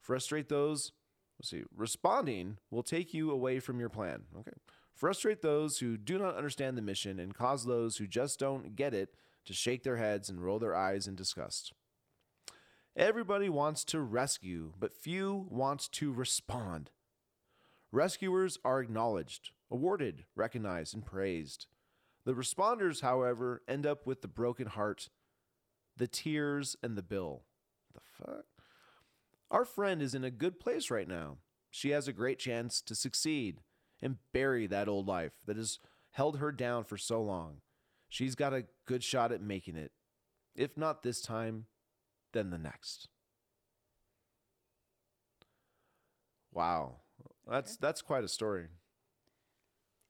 Frustrate 0.00 0.48
those. 0.48 0.92
Let's 1.38 1.50
see. 1.50 1.64
Responding 1.76 2.58
will 2.70 2.82
take 2.82 3.12
you 3.12 3.30
away 3.30 3.58
from 3.60 3.80
your 3.80 3.88
plan. 3.88 4.22
Okay. 4.38 4.52
Frustrate 5.00 5.40
those 5.40 5.78
who 5.78 5.96
do 5.96 6.18
not 6.18 6.36
understand 6.36 6.76
the 6.76 6.82
mission 6.82 7.18
and 7.18 7.34
cause 7.34 7.64
those 7.64 7.96
who 7.96 8.06
just 8.06 8.38
don't 8.38 8.76
get 8.76 8.92
it 8.92 9.14
to 9.46 9.54
shake 9.54 9.82
their 9.82 9.96
heads 9.96 10.28
and 10.28 10.44
roll 10.44 10.58
their 10.58 10.76
eyes 10.76 11.06
in 11.08 11.14
disgust. 11.14 11.72
Everybody 12.94 13.48
wants 13.48 13.82
to 13.84 14.00
rescue, 14.00 14.74
but 14.78 14.92
few 14.92 15.46
want 15.48 15.90
to 15.92 16.12
respond. 16.12 16.90
Rescuers 17.90 18.58
are 18.62 18.82
acknowledged, 18.82 19.52
awarded, 19.70 20.26
recognized, 20.36 20.92
and 20.92 21.02
praised. 21.02 21.66
The 22.26 22.34
responders, 22.34 23.00
however, 23.00 23.62
end 23.66 23.86
up 23.86 24.06
with 24.06 24.20
the 24.20 24.28
broken 24.28 24.66
heart, 24.66 25.08
the 25.96 26.08
tears, 26.08 26.76
and 26.82 26.94
the 26.94 27.02
bill. 27.02 27.44
The 27.94 28.00
fuck? 28.02 28.44
Our 29.50 29.64
friend 29.64 30.02
is 30.02 30.14
in 30.14 30.24
a 30.24 30.30
good 30.30 30.60
place 30.60 30.90
right 30.90 31.08
now. 31.08 31.38
She 31.70 31.88
has 31.88 32.06
a 32.06 32.12
great 32.12 32.38
chance 32.38 32.82
to 32.82 32.94
succeed 32.94 33.62
and 34.02 34.16
bury 34.32 34.66
that 34.66 34.88
old 34.88 35.06
life 35.06 35.32
that 35.46 35.56
has 35.56 35.78
held 36.12 36.38
her 36.38 36.52
down 36.52 36.84
for 36.84 36.96
so 36.96 37.22
long. 37.22 37.60
She's 38.08 38.34
got 38.34 38.52
a 38.52 38.66
good 38.86 39.04
shot 39.04 39.32
at 39.32 39.40
making 39.40 39.76
it. 39.76 39.92
If 40.56 40.76
not 40.76 41.02
this 41.02 41.20
time, 41.20 41.66
then 42.32 42.50
the 42.50 42.58
next. 42.58 43.08
Wow. 46.52 46.96
That's 47.48 47.76
that's 47.76 48.02
quite 48.02 48.24
a 48.24 48.28
story. 48.28 48.66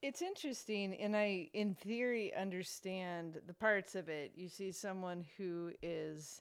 It's 0.02 0.22
interesting, 0.22 0.94
and 0.94 1.14
I, 1.14 1.50
in 1.52 1.74
theory, 1.74 2.32
understand 2.34 3.38
the 3.46 3.52
parts 3.52 3.94
of 3.94 4.08
it. 4.08 4.32
You 4.34 4.48
see 4.48 4.72
someone 4.72 5.26
who 5.36 5.72
is 5.82 6.40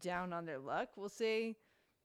down 0.00 0.32
on 0.32 0.46
their 0.46 0.60
luck. 0.60 0.90
We'll 0.96 1.08
say 1.08 1.56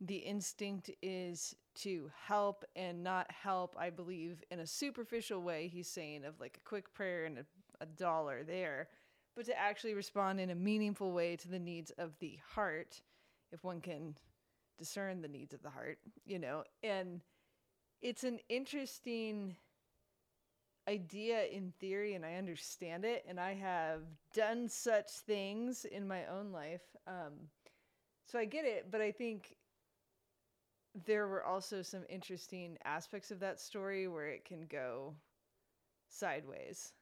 the 0.01 0.17
instinct 0.17 0.89
is 1.03 1.55
to 1.83 2.11
help 2.27 2.65
and 2.75 3.03
not 3.03 3.31
help, 3.31 3.75
I 3.77 3.89
believe, 3.89 4.43
in 4.51 4.59
a 4.59 4.67
superficial 4.67 5.41
way. 5.41 5.67
He's 5.67 5.89
saying 5.89 6.25
of 6.25 6.39
like 6.39 6.57
a 6.57 6.69
quick 6.69 6.93
prayer 6.93 7.25
and 7.25 7.39
a, 7.39 7.45
a 7.81 7.85
dollar 7.85 8.43
there, 8.43 8.89
but 9.35 9.45
to 9.45 9.57
actually 9.57 9.93
respond 9.93 10.39
in 10.39 10.49
a 10.49 10.55
meaningful 10.55 11.11
way 11.11 11.35
to 11.37 11.47
the 11.47 11.59
needs 11.59 11.91
of 11.97 12.11
the 12.19 12.39
heart, 12.53 13.01
if 13.51 13.63
one 13.63 13.81
can 13.81 14.15
discern 14.77 15.21
the 15.21 15.27
needs 15.27 15.53
of 15.53 15.61
the 15.61 15.69
heart, 15.69 15.99
you 16.25 16.39
know, 16.39 16.63
and 16.83 17.21
it's 18.01 18.23
an 18.23 18.39
interesting 18.49 19.55
idea 20.87 21.45
in 21.45 21.71
theory 21.79 22.15
and 22.15 22.25
I 22.25 22.35
understand 22.35 23.05
it 23.05 23.23
and 23.27 23.39
I 23.39 23.53
have 23.53 24.01
done 24.33 24.67
such 24.67 25.09
things 25.27 25.85
in 25.85 26.07
my 26.07 26.25
own 26.25 26.51
life. 26.51 26.81
Um, 27.05 27.33
so 28.25 28.39
I 28.39 28.45
get 28.45 28.65
it, 28.65 28.87
but 28.91 29.01
I 29.01 29.11
think 29.11 29.55
there 31.05 31.27
were 31.27 31.43
also 31.43 31.81
some 31.81 32.03
interesting 32.09 32.77
aspects 32.83 33.31
of 33.31 33.39
that 33.39 33.59
story 33.59 34.07
where 34.07 34.27
it 34.27 34.45
can 34.45 34.65
go 34.67 35.13
sideways. 36.07 36.93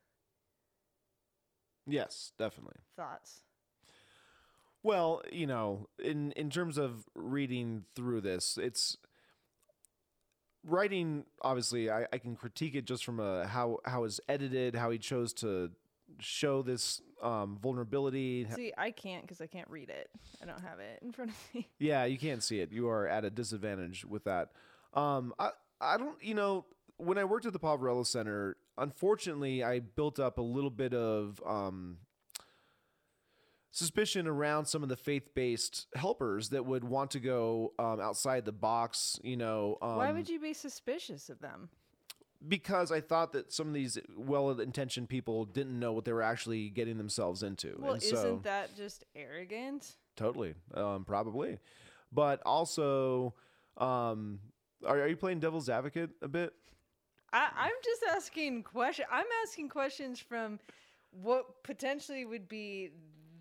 Yes, 1.85 2.31
definitely. 2.37 2.77
Thoughts? 2.95 3.41
Well, 4.83 5.21
you 5.31 5.47
know, 5.47 5.87
in 5.99 6.31
in 6.33 6.49
terms 6.49 6.77
of 6.77 7.05
reading 7.15 7.85
through 7.95 8.21
this, 8.21 8.57
it's 8.57 8.97
writing. 10.63 11.25
Obviously, 11.41 11.89
I, 11.89 12.05
I 12.13 12.17
can 12.17 12.35
critique 12.35 12.75
it 12.75 12.85
just 12.85 13.03
from 13.03 13.19
a 13.19 13.47
how 13.47 13.79
how 13.85 14.03
it's 14.03 14.19
edited, 14.29 14.75
how 14.75 14.91
he 14.91 14.97
chose 14.97 15.33
to 15.35 15.71
show 16.19 16.61
this 16.61 17.01
um, 17.21 17.57
vulnerability. 17.61 18.47
See, 18.55 18.73
I 18.77 18.91
can't 18.91 19.23
because 19.23 19.41
I 19.41 19.47
can't 19.47 19.69
read 19.69 19.89
it. 19.89 20.09
I 20.41 20.45
don't 20.45 20.61
have 20.61 20.79
it 20.79 20.99
in 21.01 21.11
front 21.11 21.31
of 21.31 21.37
me. 21.53 21.67
Yeah, 21.79 22.05
you 22.05 22.17
can't 22.17 22.43
see 22.43 22.59
it. 22.59 22.71
You 22.71 22.89
are 22.89 23.07
at 23.07 23.25
a 23.25 23.29
disadvantage 23.29 24.05
with 24.05 24.23
that. 24.25 24.49
Um, 24.93 25.33
I 25.39 25.51
I 25.79 25.97
don't. 25.97 26.21
You 26.23 26.33
know, 26.33 26.65
when 26.97 27.17
I 27.17 27.23
worked 27.23 27.45
at 27.45 27.53
the 27.53 27.59
Poverello 27.59 28.05
Center, 28.05 28.57
unfortunately, 28.77 29.63
I 29.63 29.79
built 29.79 30.19
up 30.19 30.37
a 30.37 30.41
little 30.41 30.69
bit 30.69 30.93
of 30.93 31.41
um, 31.45 31.97
suspicion 33.71 34.27
around 34.27 34.65
some 34.65 34.83
of 34.83 34.89
the 34.89 34.95
faith-based 34.95 35.87
helpers 35.95 36.49
that 36.49 36.65
would 36.65 36.83
want 36.83 37.11
to 37.11 37.19
go 37.19 37.73
um, 37.77 37.99
outside 37.99 38.45
the 38.45 38.51
box. 38.51 39.19
You 39.23 39.37
know, 39.37 39.77
um, 39.81 39.97
Why 39.97 40.11
would 40.11 40.29
you 40.29 40.39
be 40.39 40.53
suspicious 40.53 41.29
of 41.29 41.39
them? 41.39 41.69
Because 42.45 42.91
I 42.91 43.01
thought 43.01 43.31
that 43.33 43.51
some 43.51 43.67
of 43.67 43.73
these 43.73 43.97
well-intentioned 44.15 45.09
people 45.09 45.45
didn't 45.45 45.79
know 45.79 45.91
what 45.91 46.05
they 46.05 46.13
were 46.13 46.21
actually 46.21 46.69
getting 46.69 46.97
themselves 46.97 47.41
into. 47.41 47.75
Well, 47.79 47.93
and 47.93 48.03
isn't 48.03 48.15
so, 48.15 48.39
that 48.43 48.75
just 48.77 49.05
arrogant? 49.15 49.95
Totally, 50.15 50.53
um, 50.73 51.03
probably, 51.03 51.59
but 52.11 52.41
also, 52.45 53.33
um, 53.77 54.39
are, 54.85 55.01
are 55.01 55.07
you 55.07 55.17
playing 55.17 55.39
devil's 55.39 55.67
advocate 55.67 56.11
a 56.21 56.27
bit? 56.27 56.53
I, 57.33 57.49
I'm 57.55 57.71
just 57.83 58.03
asking 58.15 58.63
question. 58.63 59.05
I'm 59.11 59.25
asking 59.43 59.69
questions 59.69 60.19
from 60.19 60.59
what 61.11 61.63
potentially 61.63 62.25
would 62.25 62.47
be 62.47 62.91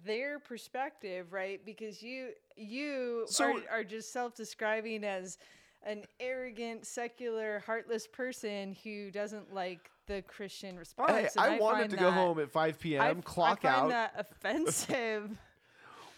their 0.04 0.38
perspective, 0.38 1.32
right? 1.32 1.64
Because 1.64 2.02
you 2.02 2.30
you 2.56 3.26
So- 3.28 3.58
are, 3.58 3.78
are 3.78 3.84
just 3.84 4.12
self-describing 4.12 5.04
as 5.04 5.38
an 5.82 6.04
arrogant, 6.20 6.86
secular, 6.86 7.62
heartless 7.66 8.06
person 8.06 8.76
who 8.82 9.10
doesn't 9.10 9.54
like 9.54 9.90
the 10.06 10.22
Christian 10.22 10.76
response. 10.76 11.10
Hey, 11.10 11.28
and 11.36 11.54
I, 11.54 11.58
wanted 11.58 11.90
to 11.90 11.96
go 11.96 12.10
home 12.10 12.38
at 12.38 12.50
5 12.50 12.78
p.m. 12.78 13.02
I, 13.02 13.14
clock 13.22 13.64
I 13.64 13.72
find 13.72 13.84
out. 13.84 13.88
that 13.88 14.14
offensive. 14.18 15.30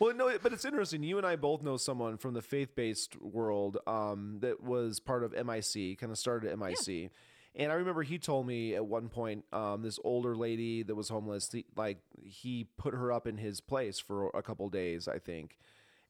Well, 0.00 0.14
no, 0.14 0.32
but 0.40 0.52
it's 0.52 0.64
interesting. 0.64 1.02
You 1.02 1.18
and 1.18 1.26
I 1.26 1.34
both 1.34 1.62
know 1.62 1.76
someone 1.76 2.18
from 2.18 2.34
the 2.34 2.42
faith-based 2.42 3.20
world 3.20 3.78
um, 3.86 4.38
that 4.42 4.62
was 4.62 5.00
part 5.00 5.24
of 5.24 5.32
MIC, 5.32 5.98
kind 5.98 6.12
of 6.12 6.18
started 6.18 6.52
at 6.52 6.58
MIC, 6.58 7.10
And 7.56 7.72
I 7.72 7.74
remember 7.74 8.04
he 8.04 8.18
told 8.18 8.46
me 8.46 8.76
at 8.76 8.86
one 8.86 9.08
point, 9.08 9.44
um, 9.52 9.82
this 9.82 9.98
older 10.04 10.36
lady 10.36 10.84
that 10.84 10.94
was 10.94 11.08
homeless, 11.08 11.50
he, 11.50 11.64
like 11.76 11.98
he 12.22 12.68
put 12.76 12.94
her 12.94 13.10
up 13.10 13.26
in 13.26 13.38
his 13.38 13.60
place 13.60 13.98
for 13.98 14.30
a 14.34 14.42
couple 14.42 14.68
days, 14.68 15.08
I 15.08 15.18
think, 15.18 15.58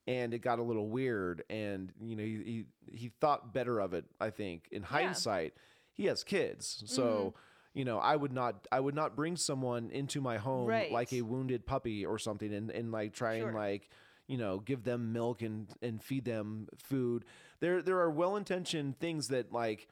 and 0.09 0.35
it 0.35 0.41
got 0.41 0.59
a 0.59 0.63
little 0.63 0.89
weird. 0.89 1.45
And 1.51 1.93
you 2.03 2.17
know, 2.17 2.25
he 2.25 2.65
he, 2.91 2.97
he 2.99 3.09
thought 3.21 3.53
better 3.55 3.79
of 3.79 3.95
it. 3.95 4.07
I 4.21 4.31
think 4.31 4.69
in 4.73 4.83
hindsight, 4.83 5.55
he 5.93 6.07
has 6.07 6.25
kids, 6.25 6.83
so. 6.87 7.03
Mm-hmm. 7.05 7.39
You 7.75 7.85
know, 7.85 7.99
I 7.99 8.17
would 8.17 8.33
not. 8.33 8.67
I 8.73 8.81
would 8.81 8.95
not 8.97 9.15
bring 9.15 9.37
someone 9.37 9.91
into 9.93 10.21
my 10.21 10.39
home 10.39 10.67
Right. 10.67 10.91
like 10.91 11.13
a 11.13 11.21
wounded 11.23 11.65
puppy 11.65 12.05
or 12.05 12.19
something, 12.19 12.53
and, 12.53 12.71
and 12.73 12.91
like 12.91 13.13
try 13.13 13.39
Sure. 13.39 13.49
and 13.49 13.57
like 13.57 13.89
you 14.27 14.37
know 14.37 14.59
give 14.59 14.83
them 14.83 15.13
milk 15.13 15.43
and 15.43 15.69
and 15.81 16.03
feed 16.03 16.25
them 16.25 16.67
food. 16.83 17.25
There 17.61 17.81
there 17.81 18.01
are 18.01 18.11
well 18.11 18.35
intentioned 18.37 18.99
things 18.99 19.29
that 19.29 19.53
like 19.53 19.87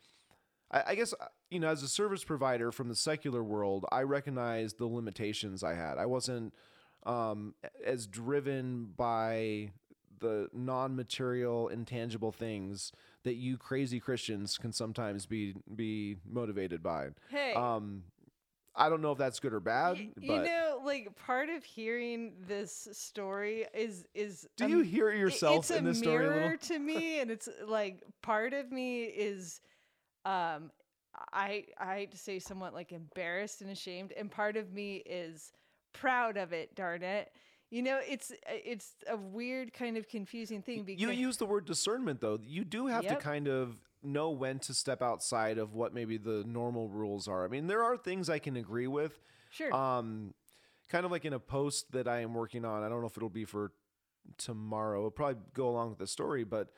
I, 0.70 0.82
I 0.88 0.94
guess 0.96 1.12
uh, 1.20 1.26
you 1.50 1.60
know, 1.60 1.68
as 1.68 1.84
a 1.84 1.88
service 1.88 2.24
provider 2.24 2.72
from 2.72 2.88
the 2.88 2.96
secular 2.96 3.44
world, 3.44 3.84
I 3.92 4.02
recognize 4.02 4.72
the 4.72 4.86
limitations 4.86 5.62
I 5.62 5.74
had. 5.74 5.96
I 5.96 6.06
wasn't 6.06 6.54
um, 7.04 7.54
as 7.84 8.08
driven 8.08 8.86
by 8.96 9.70
the 10.26 10.48
non-material, 10.52 11.68
intangible 11.68 12.32
things 12.32 12.92
that 13.24 13.34
you 13.34 13.56
crazy 13.56 14.00
Christians 14.00 14.58
can 14.58 14.72
sometimes 14.72 15.26
be 15.26 15.54
be 15.74 16.16
motivated 16.28 16.82
by. 16.82 17.08
Hey. 17.30 17.54
Um, 17.54 18.02
I 18.78 18.90
don't 18.90 19.00
know 19.00 19.12
if 19.12 19.18
that's 19.18 19.40
good 19.40 19.54
or 19.54 19.60
bad, 19.60 19.96
Y- 19.96 20.10
but 20.16 20.22
you 20.22 20.42
know, 20.42 20.82
like 20.84 21.16
part 21.16 21.48
of 21.48 21.64
hearing 21.64 22.34
this 22.46 22.88
story 22.92 23.66
is 23.72 24.04
is 24.14 24.46
do 24.56 24.68
you 24.68 24.80
hear 24.80 25.10
yourself 25.12 25.70
it's 25.70 25.70
in 25.70 25.84
this 25.84 25.98
story 25.98 26.26
a 26.26 26.30
mirror 26.30 26.56
to 26.56 26.78
me, 26.78 27.20
and 27.20 27.30
it's 27.30 27.48
like 27.66 28.02
part 28.22 28.52
of 28.52 28.70
me 28.70 29.04
is, 29.04 29.60
um, 30.24 30.70
I 31.32 31.64
I 31.78 31.94
hate 31.94 32.10
to 32.12 32.18
say 32.18 32.38
somewhat 32.38 32.74
like 32.74 32.92
embarrassed 32.92 33.62
and 33.62 33.70
ashamed, 33.70 34.12
and 34.12 34.30
part 34.30 34.56
of 34.56 34.72
me 34.72 34.96
is 35.06 35.52
proud 35.94 36.36
of 36.36 36.52
it. 36.52 36.74
Darn 36.74 37.02
it. 37.02 37.32
You 37.70 37.82
know, 37.82 37.98
it's 38.06 38.32
it's 38.48 38.94
a 39.08 39.16
weird 39.16 39.72
kind 39.72 39.96
of 39.96 40.08
confusing 40.08 40.62
thing 40.62 40.84
because 40.84 41.00
You 41.02 41.10
use 41.10 41.36
the 41.36 41.46
word 41.46 41.64
discernment 41.64 42.20
though. 42.20 42.38
You 42.42 42.64
do 42.64 42.86
have 42.86 43.04
Yep. 43.04 43.18
to 43.18 43.24
kind 43.24 43.48
of 43.48 43.76
know 44.02 44.30
when 44.30 44.60
to 44.60 44.72
step 44.74 45.02
outside 45.02 45.58
of 45.58 45.74
what 45.74 45.92
maybe 45.92 46.16
the 46.16 46.44
normal 46.46 46.88
rules 46.88 47.26
are. 47.26 47.44
I 47.44 47.48
mean, 47.48 47.66
there 47.66 47.82
are 47.82 47.96
things 47.96 48.30
I 48.30 48.38
can 48.38 48.56
agree 48.56 48.86
with. 48.86 49.20
sure 49.50 49.72
Um 49.74 50.34
kind 50.88 51.04
of 51.04 51.10
like 51.10 51.24
in 51.24 51.32
a 51.32 51.40
post 51.40 51.90
that 51.90 52.06
I 52.06 52.20
am 52.20 52.32
working 52.34 52.64
on. 52.64 52.84
I 52.84 52.88
don't 52.88 53.00
know 53.00 53.08
if 53.08 53.16
it'll 53.16 53.28
be 53.28 53.44
for 53.44 53.72
tomorrow. 54.38 54.98
It'll 55.00 55.10
probably 55.10 55.42
go 55.52 55.68
along 55.68 55.90
with 55.90 55.98
the 55.98 56.06
story, 56.06 56.44
but 56.44 56.68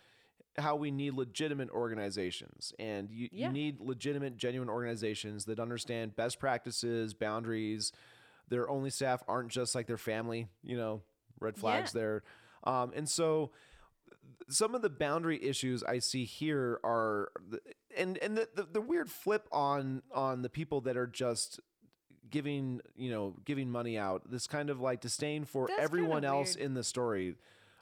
how 0.57 0.75
we 0.75 0.91
need 0.91 1.13
legitimate 1.13 1.69
organizations 1.71 2.73
and 2.79 3.11
you, 3.11 3.29
Yeah. 3.31 3.47
you 3.49 3.53
need 3.53 3.81
legitimate 3.81 4.37
genuine 4.39 4.69
organizations 4.71 5.45
that 5.45 5.61
understand 5.61 6.17
best 6.17 6.39
practices 6.41 7.13
boundaries 7.15 7.93
their 8.49 8.69
only 8.69 8.91
staff 8.91 9.23
aren't 9.29 9.51
just 9.51 9.75
like 9.75 9.87
their 9.87 9.99
family 9.99 10.49
you 10.63 10.77
know 10.77 11.03
red 11.41 11.57
flags 11.57 11.93
there 11.93 12.23
um, 12.65 12.93
and 12.95 13.09
so 13.09 13.51
some 14.49 14.75
of 14.75 14.83
the 14.83 14.91
boundary 14.91 15.43
issues 15.43 15.83
I 15.83 15.99
see 15.99 16.25
here 16.25 16.81
are, 16.85 17.31
and 17.97 18.17
and 18.19 18.37
the, 18.37 18.49
the, 18.55 18.69
the 18.75 18.81
weird 18.81 19.11
flip 19.11 19.49
on 19.53 20.03
on 20.13 20.43
the 20.43 20.49
people 20.49 20.81
that 20.83 20.97
are 20.97 21.07
just 21.07 21.61
giving 22.31 22.81
you 22.97 23.11
know 23.11 23.35
giving 23.45 23.71
money 23.71 23.99
out. 23.99 24.31
This 24.31 24.47
kind 24.47 24.71
of 24.71 24.81
like 24.81 25.01
disdain 25.01 25.45
for 25.45 25.67
That's 25.69 25.81
everyone 25.81 26.25
else 26.25 26.55
in 26.55 26.75
the 26.75 26.85
story. 26.85 27.37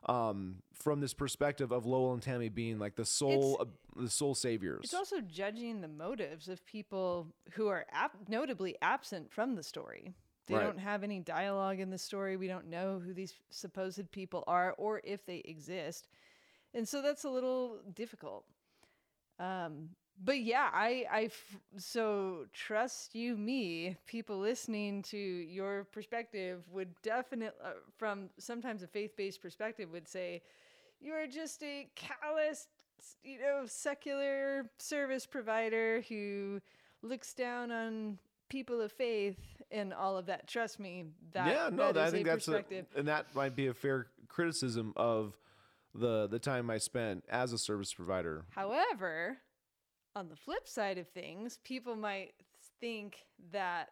Um, 0.09 0.63
from 0.73 1.01
this 1.01 1.15
perspective 1.15 1.73
of 1.73 1.85
Lowell 1.85 2.13
and 2.13 2.23
Tami 2.23 2.53
being 2.53 2.79
like 2.79 2.95
the 2.95 3.05
soul, 3.05 3.57
uh, 3.61 3.65
the 4.01 4.09
soul 4.09 4.37
saviors. 4.37 4.83
It's 4.85 4.95
also 4.95 5.21
judging 5.21 5.81
the 5.81 5.89
motives 5.89 6.49
of 6.49 6.65
people 6.65 7.27
who 7.55 7.67
are 7.67 7.85
notably 8.29 8.77
absent 8.81 9.33
from 9.33 9.57
the 9.57 9.65
story. 9.65 10.15
They 10.47 10.55
Right. 10.55 10.65
don't 10.65 10.79
have 10.79 11.03
any 11.03 11.21
dialogue 11.21 11.81
in 11.81 11.91
the 11.91 11.99
story. 11.99 12.37
We 12.37 12.49
don't 12.49 12.69
know 12.69 13.01
who 13.01 13.13
these 13.13 13.35
supposed 13.51 14.11
people 14.13 14.45
are 14.47 14.75
or 14.79 15.01
if 15.05 15.25
they 15.27 15.39
exist. 15.45 16.09
And 16.75 16.87
so 16.89 17.03
that's 17.03 17.25
a 17.25 17.31
little 17.31 17.79
difficult. 17.95 18.45
Um, 19.39 19.91
but 20.25 20.41
yeah, 20.41 20.71
I, 20.73 21.05
I, 21.11 21.23
f- 21.25 21.59
so 21.77 22.47
trust 22.53 23.15
you, 23.15 23.37
me, 23.37 23.97
people 24.07 24.39
listening 24.39 25.03
to 25.05 25.19
your 25.19 25.85
perspective 25.85 26.65
would 26.73 26.89
definitely, 27.03 27.59
uh, 27.63 27.73
from 27.99 28.31
sometimes 28.39 28.83
a 28.83 28.87
faith 28.87 29.17
based 29.17 29.43
perspective, 29.43 29.91
would 29.93 30.09
say, 30.09 30.43
you're 31.01 31.27
just 31.27 31.63
a 31.63 31.89
callous, 31.95 32.69
you 33.23 33.39
know, 33.41 33.65
secular 33.67 34.71
service 34.79 35.27
provider 35.27 36.03
who 36.09 36.61
looks 37.03 37.35
down 37.35 37.71
on 37.71 38.19
people 38.49 38.81
of 38.81 38.93
faith 38.93 39.56
and 39.71 39.93
all 39.93 40.17
of 40.17 40.27
that. 40.27 40.47
Trust 40.47 40.79
me, 40.79 41.07
that 41.33 41.47
yeah, 41.49 41.71
no, 41.73 41.93
that 41.93 42.09
I 42.09 42.11
think 42.11 42.27
a 42.27 42.31
that's 42.31 42.49
a, 42.49 42.65
and 42.97 43.09
that 43.09 43.35
might 43.35 43.57
be 43.57 43.67
a 43.67 43.75
fair 43.75 44.07
criticism 44.29 44.93
of 44.97 45.37
the 45.95 46.27
the 46.27 46.39
time 46.39 46.71
I 46.71 46.79
spent 46.79 47.25
as 47.29 47.53
a 47.53 47.59
service 47.59 47.93
provider. 47.93 48.45
However, 48.51 49.39
on 50.15 50.29
the 50.29 50.37
flip 50.37 50.69
side 50.69 50.99
of 50.99 51.09
things, 51.09 51.59
people 51.65 51.97
might 51.97 52.35
think 52.81 53.25
that 53.53 53.91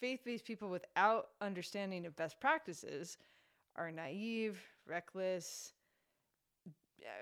faith 0.00 0.20
based 0.24 0.44
people 0.44 0.68
without 0.68 1.28
understanding 1.40 2.06
of 2.06 2.16
best 2.16 2.40
practices 2.40 3.18
are 3.76 3.90
naive, 3.90 4.60
reckless. 4.86 5.72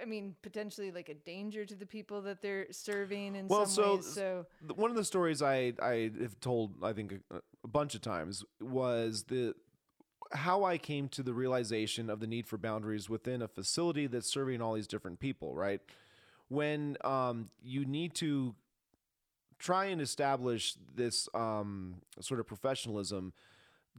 I 0.01 0.05
mean, 0.05 0.35
potentially 0.43 0.91
like 0.91 1.09
a 1.09 1.15
danger 1.15 1.65
to 1.65 1.75
the 1.75 1.87
people 1.87 2.23
that 2.23 2.43
they're 2.43 2.67
serving 2.71 3.35
in 3.37 3.49
Well, 3.49 3.67
some 3.67 3.85
so- 3.85 3.95
ways. 3.97 4.13
So, 4.13 4.47
One 4.75 4.91
of 4.91 4.97
the 4.97 5.05
stories 5.05 5.43
I 5.43 5.73
I 5.81 6.11
have 6.21 6.39
told 6.41 6.75
I 6.83 6.93
think 6.93 7.15
a, 7.31 7.43
a 7.65 7.69
bunch 7.69 7.95
of 7.95 8.01
times 8.01 8.45
was 8.61 9.25
the 9.25 9.55
how 10.33 10.65
I 10.65 10.77
came 10.77 11.09
to 11.11 11.23
the 11.23 11.33
realization 11.33 12.11
of 12.11 12.19
the 12.21 12.27
need 12.27 12.47
for 12.49 12.59
boundaries 12.59 13.09
within 13.09 13.43
a 13.43 13.49
facility 13.49 14.07
that's 14.09 14.29
serving 14.29 14.61
all 14.61 14.75
these 14.75 14.89
different 14.89 15.21
people, 15.21 15.55
right? 15.55 15.81
When 16.49 16.97
um, 17.05 17.51
you 17.63 17.85
need 17.85 18.15
to 18.17 18.55
try 19.59 19.87
and 19.87 20.01
establish 20.01 20.75
this 20.95 21.29
um, 21.33 21.97
sort 22.21 22.41
of 22.41 22.47
professionalism, 22.47 23.33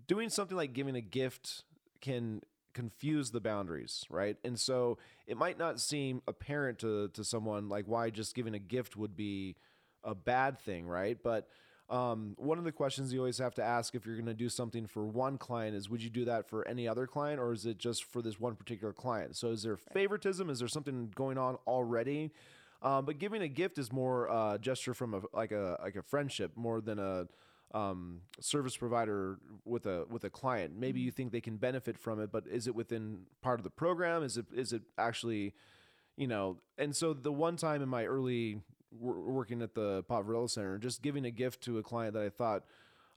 doing 0.07 0.29
something 0.29 0.55
like 0.57 0.73
giving 0.73 0.95
a 0.95 1.01
gift 1.01 1.63
can 2.01 2.41
confuse 2.77 3.31
the 3.31 3.39
boundaries, 3.39 4.05
right? 4.07 4.37
And 4.43 4.59
so 4.59 4.99
it 5.25 5.35
might 5.35 5.57
not 5.57 5.79
seem 5.79 6.21
apparent 6.27 6.77
to 6.79 7.07
to 7.09 7.23
someone 7.23 7.69
like 7.69 7.85
why 7.87 8.11
just 8.11 8.35
giving 8.35 8.53
a 8.53 8.59
gift 8.59 8.95
would 8.95 9.15
be 9.17 9.55
a 10.03 10.13
bad 10.13 10.59
thing, 10.59 10.85
right? 10.85 11.17
But 11.23 11.47
um, 11.89 12.35
one 12.37 12.59
of 12.59 12.65
the 12.65 12.71
questions 12.71 13.11
you 13.11 13.19
always 13.19 13.39
have 13.39 13.55
to 13.55 13.63
ask 13.63 13.95
if 13.95 14.05
you're 14.05 14.15
going 14.15 14.27
to 14.27 14.35
do 14.35 14.49
something 14.49 14.85
for 14.85 15.07
one 15.07 15.39
client 15.39 15.75
is 15.75 15.89
would 15.89 16.03
you 16.03 16.11
do 16.11 16.25
that 16.25 16.47
for 16.47 16.67
any 16.67 16.87
other 16.87 17.07
client 17.07 17.39
or 17.39 17.51
is 17.51 17.65
it 17.65 17.79
just 17.79 18.03
for 18.03 18.21
this 18.21 18.39
one 18.39 18.55
particular 18.55 18.93
client? 18.93 19.35
So 19.35 19.49
is 19.49 19.63
there 19.63 19.77
favoritism? 19.77 20.51
Is 20.51 20.59
there 20.59 20.67
something 20.67 21.11
going 21.15 21.39
on 21.39 21.57
already? 21.65 22.31
Um, 22.83 23.05
but 23.05 23.17
giving 23.17 23.41
a 23.41 23.47
gift 23.47 23.79
is 23.79 23.91
more 23.91 24.29
uh, 24.29 24.59
gesture 24.59 24.93
from 24.93 25.15
a 25.15 25.21
like 25.33 25.51
a 25.51 25.79
like 25.81 25.95
a 25.95 26.03
friendship 26.03 26.51
more 26.55 26.79
than 26.79 26.99
a 26.99 27.27
um, 27.73 28.21
service 28.39 28.77
provider 28.77 29.39
with 29.65 29.85
a 29.85 30.05
with 30.09 30.23
a 30.23 30.29
client. 30.29 30.73
Maybe 30.77 30.99
you 30.99 31.11
think 31.11 31.31
they 31.31 31.41
can 31.41 31.57
benefit 31.57 31.97
from 31.97 32.21
it, 32.21 32.31
but 32.31 32.45
is 32.47 32.67
it 32.67 32.75
within 32.75 33.21
part 33.41 33.59
of 33.59 33.63
the 33.63 33.69
program? 33.69 34.23
Is 34.23 34.37
it 34.37 34.45
is 34.53 34.73
it 34.73 34.83
actually, 34.97 35.53
you 36.15 36.27
know? 36.27 36.57
And 36.77 36.95
so 36.95 37.13
the 37.13 37.31
one 37.31 37.57
time 37.57 37.81
in 37.81 37.89
my 37.89 38.05
early 38.05 38.61
wor- 38.91 39.19
working 39.19 39.61
at 39.61 39.75
the 39.75 40.03
Poverello 40.03 40.49
Center, 40.49 40.77
just 40.77 41.01
giving 41.01 41.25
a 41.25 41.31
gift 41.31 41.61
to 41.63 41.77
a 41.77 41.83
client 41.83 42.13
that 42.13 42.23
I 42.23 42.29
thought 42.29 42.63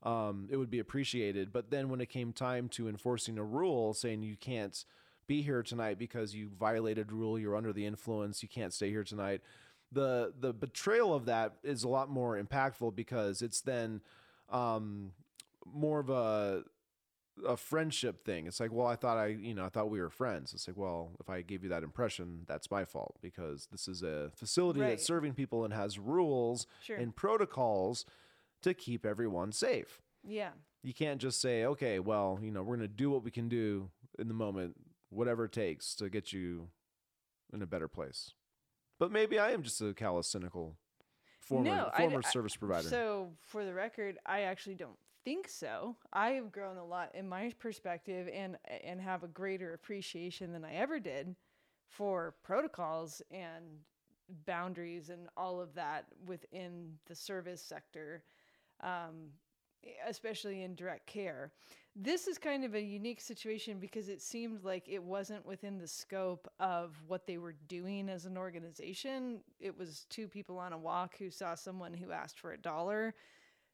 um, 0.02 0.48
it 0.50 0.56
would 0.56 0.70
be 0.70 0.78
appreciated, 0.78 1.52
but 1.52 1.70
then 1.70 1.90
when 1.90 2.00
it 2.00 2.08
came 2.08 2.32
time 2.32 2.68
to 2.70 2.88
enforcing 2.88 3.38
a 3.38 3.44
rule 3.44 3.92
saying 3.92 4.22
you 4.22 4.36
can't 4.36 4.84
be 5.26 5.42
here 5.42 5.62
tonight 5.62 5.98
because 5.98 6.34
you 6.34 6.50
violated 6.58 7.12
rule, 7.12 7.38
you're 7.38 7.54
under 7.54 7.72
the 7.72 7.86
influence, 7.86 8.42
you 8.42 8.48
can't 8.48 8.72
stay 8.72 8.90
here 8.90 9.04
tonight. 9.04 9.42
The 9.92 10.32
the 10.38 10.52
betrayal 10.52 11.14
of 11.14 11.26
that 11.26 11.54
is 11.62 11.84
a 11.84 11.88
lot 11.88 12.08
more 12.08 12.40
impactful 12.40 12.94
because 12.96 13.42
it's 13.42 13.60
then 13.60 14.00
um, 14.50 15.12
more 15.64 16.00
of 16.00 16.10
a 16.10 16.64
a 17.46 17.56
friendship 17.56 18.22
thing. 18.22 18.46
It's 18.46 18.60
like, 18.60 18.70
well, 18.72 18.86
I 18.86 18.96
thought 18.96 19.16
I, 19.16 19.28
you 19.28 19.54
know, 19.54 19.64
I 19.64 19.70
thought 19.70 19.88
we 19.88 20.00
were 20.00 20.10
friends. 20.10 20.52
It's 20.52 20.68
like, 20.68 20.76
well, 20.76 21.12
if 21.20 21.30
I 21.30 21.40
gave 21.40 21.62
you 21.62 21.70
that 21.70 21.82
impression, 21.82 22.42
that's 22.46 22.70
my 22.70 22.84
fault 22.84 23.16
because 23.22 23.66
this 23.72 23.88
is 23.88 24.02
a 24.02 24.30
facility 24.34 24.80
Right. 24.80 24.90
that's 24.90 25.06
serving 25.06 25.32
people 25.34 25.64
and 25.64 25.72
has 25.72 25.98
rules 25.98 26.66
Sure. 26.82 26.98
and 26.98 27.16
protocols 27.16 28.04
to 28.62 28.74
keep 28.74 29.06
everyone 29.06 29.52
safe. 29.52 30.02
yeah. 30.22 30.50
You 30.82 30.94
can't 30.94 31.20
just 31.20 31.40
say, 31.42 31.64
okay, 31.66 31.98
well, 31.98 32.38
you 32.42 32.50
know, 32.50 32.62
we're 32.62 32.76
going 32.76 32.88
to 32.88 32.94
do 32.94 33.10
what 33.10 33.22
we 33.22 33.30
can 33.30 33.48
do 33.50 33.90
in 34.18 34.28
the 34.28 34.34
moment, 34.34 34.76
whatever 35.10 35.44
it 35.44 35.52
takes 35.52 35.94
to 35.96 36.08
get 36.08 36.32
you 36.32 36.68
in 37.52 37.60
a 37.60 37.66
better 37.66 37.86
place. 37.88 38.32
But 38.98 39.12
maybe 39.12 39.38
I 39.38 39.50
am 39.52 39.62
just 39.62 39.80
a 39.82 39.92
callous, 39.92 40.26
cynical 40.26 40.76
former 41.50 41.64
No, 41.64 41.90
former 41.96 42.20
I- 42.24 42.30
service 42.30 42.56
provider. 42.56 42.88
So, 42.88 43.32
for 43.40 43.64
the 43.64 43.74
record, 43.74 44.16
I 44.24 44.42
actually 44.42 44.76
don't 44.76 44.96
think 45.24 45.48
so. 45.48 45.96
I 46.12 46.30
have 46.30 46.50
grown 46.52 46.76
a 46.78 46.84
lot 46.84 47.14
in 47.14 47.28
my 47.28 47.52
perspective 47.58 48.28
and 48.32 48.56
and 48.84 49.00
have 49.00 49.22
a 49.24 49.28
greater 49.28 49.74
appreciation 49.74 50.52
than 50.52 50.64
I 50.64 50.74
ever 50.74 50.98
did 51.00 51.34
for 51.88 52.34
protocols 52.42 53.20
and 53.32 53.64
boundaries 54.46 55.10
and 55.10 55.28
all 55.36 55.60
of 55.60 55.74
that 55.74 56.06
within 56.24 56.96
the 57.06 57.14
service 57.16 57.60
sector, 57.60 58.22
um, 58.80 59.32
especially 60.06 60.62
in 60.62 60.74
direct 60.74 61.06
care. 61.06 61.52
This 61.96 62.28
is 62.28 62.38
kind 62.38 62.64
of 62.64 62.74
a 62.74 62.80
unique 62.80 63.20
situation 63.20 63.78
because 63.80 64.08
it 64.08 64.22
seemed 64.22 64.64
like 64.64 64.88
it 64.88 65.02
wasn't 65.02 65.44
within 65.44 65.78
the 65.78 65.88
scope 65.88 66.48
of 66.60 66.96
what 67.08 67.26
they 67.26 67.38
were 67.38 67.56
doing 67.68 68.08
as 68.08 68.26
an 68.26 68.38
organization. 68.38 69.40
It 69.58 69.76
was 69.76 70.06
two 70.08 70.28
people 70.28 70.58
on 70.58 70.72
a 70.72 70.78
walk 70.78 71.16
who 71.18 71.30
saw 71.30 71.54
someone 71.54 71.92
who 71.92 72.12
asked 72.12 72.38
for 72.38 72.52
a 72.52 72.58
dollar. 72.58 73.14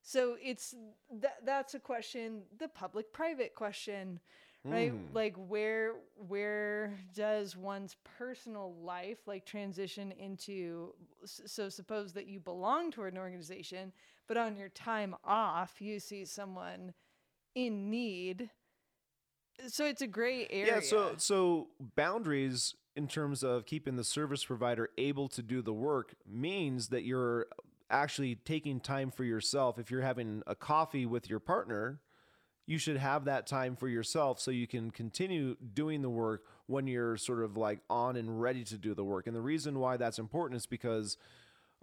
So 0.03 0.37
it's 0.43 0.75
that 1.21 1.39
that's 1.45 1.75
a 1.75 1.81
question, 1.81 2.43
the 2.59 2.69
public 2.69 3.13
private 3.13 3.55
question, 3.55 4.21
right? 4.65 4.93
Mm. 4.93 5.15
Like 5.15 5.35
where 5.37 5.95
where 6.29 6.99
does 7.15 7.57
one's 7.57 7.97
personal 8.19 8.75
life 8.83 9.19
like 9.27 9.45
transition 9.45 10.13
into 10.13 10.95
so 11.25 11.69
suppose 11.69 12.13
that 12.13 12.27
you 12.27 12.41
belong 12.41 12.91
to 12.93 13.03
an 13.05 13.19
organization, 13.19 13.93
but 14.27 14.37
on 14.37 14.57
your 14.57 14.69
time 14.69 15.15
off 15.25 15.81
you 15.81 15.99
see 15.99 16.25
someone 16.25 16.93
in 17.55 17.91
need. 17.91 18.51
So 19.69 19.87
it's 19.87 20.03
a 20.03 20.07
gray 20.07 20.47
area. 20.51 20.75
Yeah, 20.77 20.81
so 20.81 21.15
so 21.17 21.69
boundaries 21.97 22.75
in 22.95 23.09
terms 23.09 23.43
of 23.43 23.67
keeping 23.67 23.97
the 23.97 24.05
service 24.05 24.45
provider 24.45 24.91
able 24.99 25.29
to 25.29 25.43
do 25.43 25.63
the 25.63 25.73
work 25.73 26.15
means 26.27 26.89
that 26.89 27.05
you're 27.05 27.47
actually 27.91 28.35
taking 28.35 28.81
time 28.81 29.11
for 29.11 29.25
yourself. 29.25 29.79
If 29.79 29.91
you're 29.91 30.03
having 30.03 30.43
a 30.47 30.55
coffee 30.55 31.07
with 31.07 31.29
your 31.31 31.39
partner, 31.39 32.01
you 32.67 32.79
should 32.79 32.97
have 32.97 33.25
that 33.27 33.47
time 33.47 33.77
for 33.77 33.89
yourself 33.89 34.41
so 34.41 34.51
you 34.51 34.67
can 34.67 34.91
continue 34.91 35.57
doing 35.75 36.03
the 36.03 36.11
work 36.11 36.45
when 36.67 36.87
you're 36.87 37.17
sort 37.17 37.43
of 37.43 37.57
like 37.57 37.81
on 37.89 38.17
and 38.17 38.41
ready 38.41 38.65
to 38.65 38.77
do 38.77 38.93
the 38.95 39.05
work. 39.05 39.27
And 39.27 39.37
the 39.37 39.41
reason 39.41 39.79
why 39.79 39.97
that's 39.97 40.19
important 40.19 40.57
is 40.57 40.67
because 40.67 41.17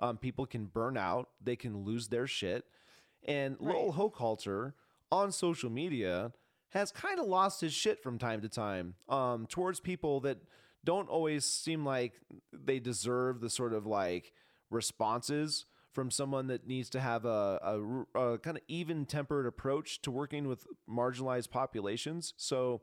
um, 0.03 0.17
people 0.17 0.45
can 0.45 0.65
burn 0.65 0.97
out, 0.97 1.29
they 1.41 1.55
can 1.55 1.85
lose 1.85 2.09
their 2.09 2.27
shit. 2.27 2.65
And 3.25 3.55
Lowell 3.61 3.93
Hochhalter 3.93 4.73
on 5.09 5.31
social 5.31 5.69
media 5.69 6.33
has 6.69 6.91
kind 6.91 7.19
of 7.19 7.25
lost 7.25 7.61
his 7.61 7.73
shit 7.73 8.03
from 8.03 8.17
time 8.17 8.41
to 8.41 8.49
time 8.49 8.95
um, 9.07 9.47
towards 9.47 9.79
people 9.79 10.19
that 10.21 10.39
don't 10.83 11.07
always 11.07 11.45
seem 11.45 11.85
like 11.85 12.13
they 12.51 12.79
deserve 12.79 13.39
the 13.39 13.49
sort 13.49 13.73
of 13.73 13.85
like 13.85 14.33
responses 14.69 15.65
from 15.93 16.11
someone 16.11 16.47
that 16.47 16.67
needs 16.67 16.89
to 16.89 16.99
have 16.99 17.23
a, 17.23 18.05
a, 18.13 18.19
a 18.19 18.37
kind 18.39 18.57
of 18.57 18.63
even 18.67 19.05
tempered 19.05 19.45
approach 19.45 20.01
to 20.01 20.11
working 20.11 20.49
with 20.49 20.67
marginalized 20.89 21.49
populations. 21.49 22.33
So 22.35 22.81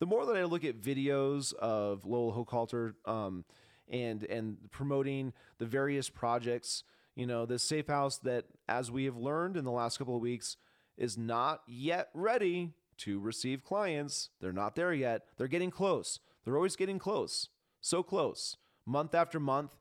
the 0.00 0.06
more 0.06 0.26
that 0.26 0.36
I 0.36 0.44
look 0.44 0.64
at 0.64 0.80
videos 0.80 1.54
of 1.54 2.04
Lowell 2.04 2.32
Hochhalter 2.32 2.94
um, 3.04 3.44
and 3.88 4.24
and 4.24 4.56
promoting 4.70 5.32
the 5.58 5.66
various 5.66 6.08
projects, 6.08 6.82
you 7.14 7.26
know, 7.26 7.46
this 7.46 7.62
safe 7.62 7.86
house 7.86 8.18
that, 8.18 8.46
as 8.68 8.90
we 8.90 9.04
have 9.04 9.16
learned 9.16 9.56
in 9.56 9.64
the 9.64 9.70
last 9.70 9.98
couple 9.98 10.16
of 10.16 10.22
weeks, 10.22 10.56
is 10.96 11.16
not 11.16 11.62
yet 11.66 12.08
ready 12.14 12.72
to 12.98 13.20
receive 13.20 13.64
clients. 13.64 14.30
They're 14.40 14.52
not 14.52 14.76
there 14.76 14.92
yet. 14.92 15.22
They're 15.36 15.48
getting 15.48 15.70
close. 15.70 16.20
They're 16.44 16.56
always 16.56 16.76
getting 16.76 16.98
close. 16.98 17.48
So 17.80 18.02
close. 18.02 18.56
Month 18.86 19.14
after 19.14 19.40
month, 19.40 19.76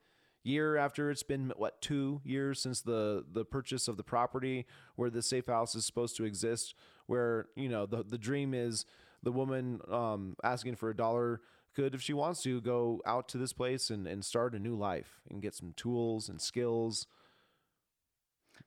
year 0.46 0.78
after 0.78 1.10
it's 1.10 1.24
been 1.24 1.52
what 1.58 1.82
two 1.82 2.22
years 2.24 2.62
since 2.62 2.82
the 2.82 3.26
the 3.32 3.44
purchase 3.44 3.88
of 3.88 3.98
the 3.98 4.04
property 4.04 4.66
where 4.96 5.10
the 5.10 5.22
safe 5.22 5.48
house 5.48 5.74
is 5.74 5.86
supposed 5.86 6.16
to 6.16 6.24
exist 6.24 6.76
where 7.08 7.48
you 7.56 7.68
know 7.68 7.86
the 7.86 8.04
the 8.04 8.18
dream 8.18 8.54
is 8.54 8.86
the 9.24 9.32
woman 9.32 9.82
um, 9.90 10.36
asking 10.44 10.76
for 10.76 10.92
a 10.92 10.96
dollar 10.96 11.42
could 11.76 11.94
if 11.94 12.02
she 12.02 12.14
wants 12.14 12.42
to 12.44 12.62
go 12.62 13.02
out 13.06 13.28
to 13.30 13.38
this 13.38 13.54
place 13.54 13.90
and, 13.90 14.08
and 14.08 14.24
start 14.24 14.56
a 14.56 14.60
new 14.60 14.76
life 14.76 15.20
and 15.30 15.42
get 15.42 15.54
some 15.54 15.74
tools 15.76 16.30
and 16.30 16.42
skills 16.42 17.08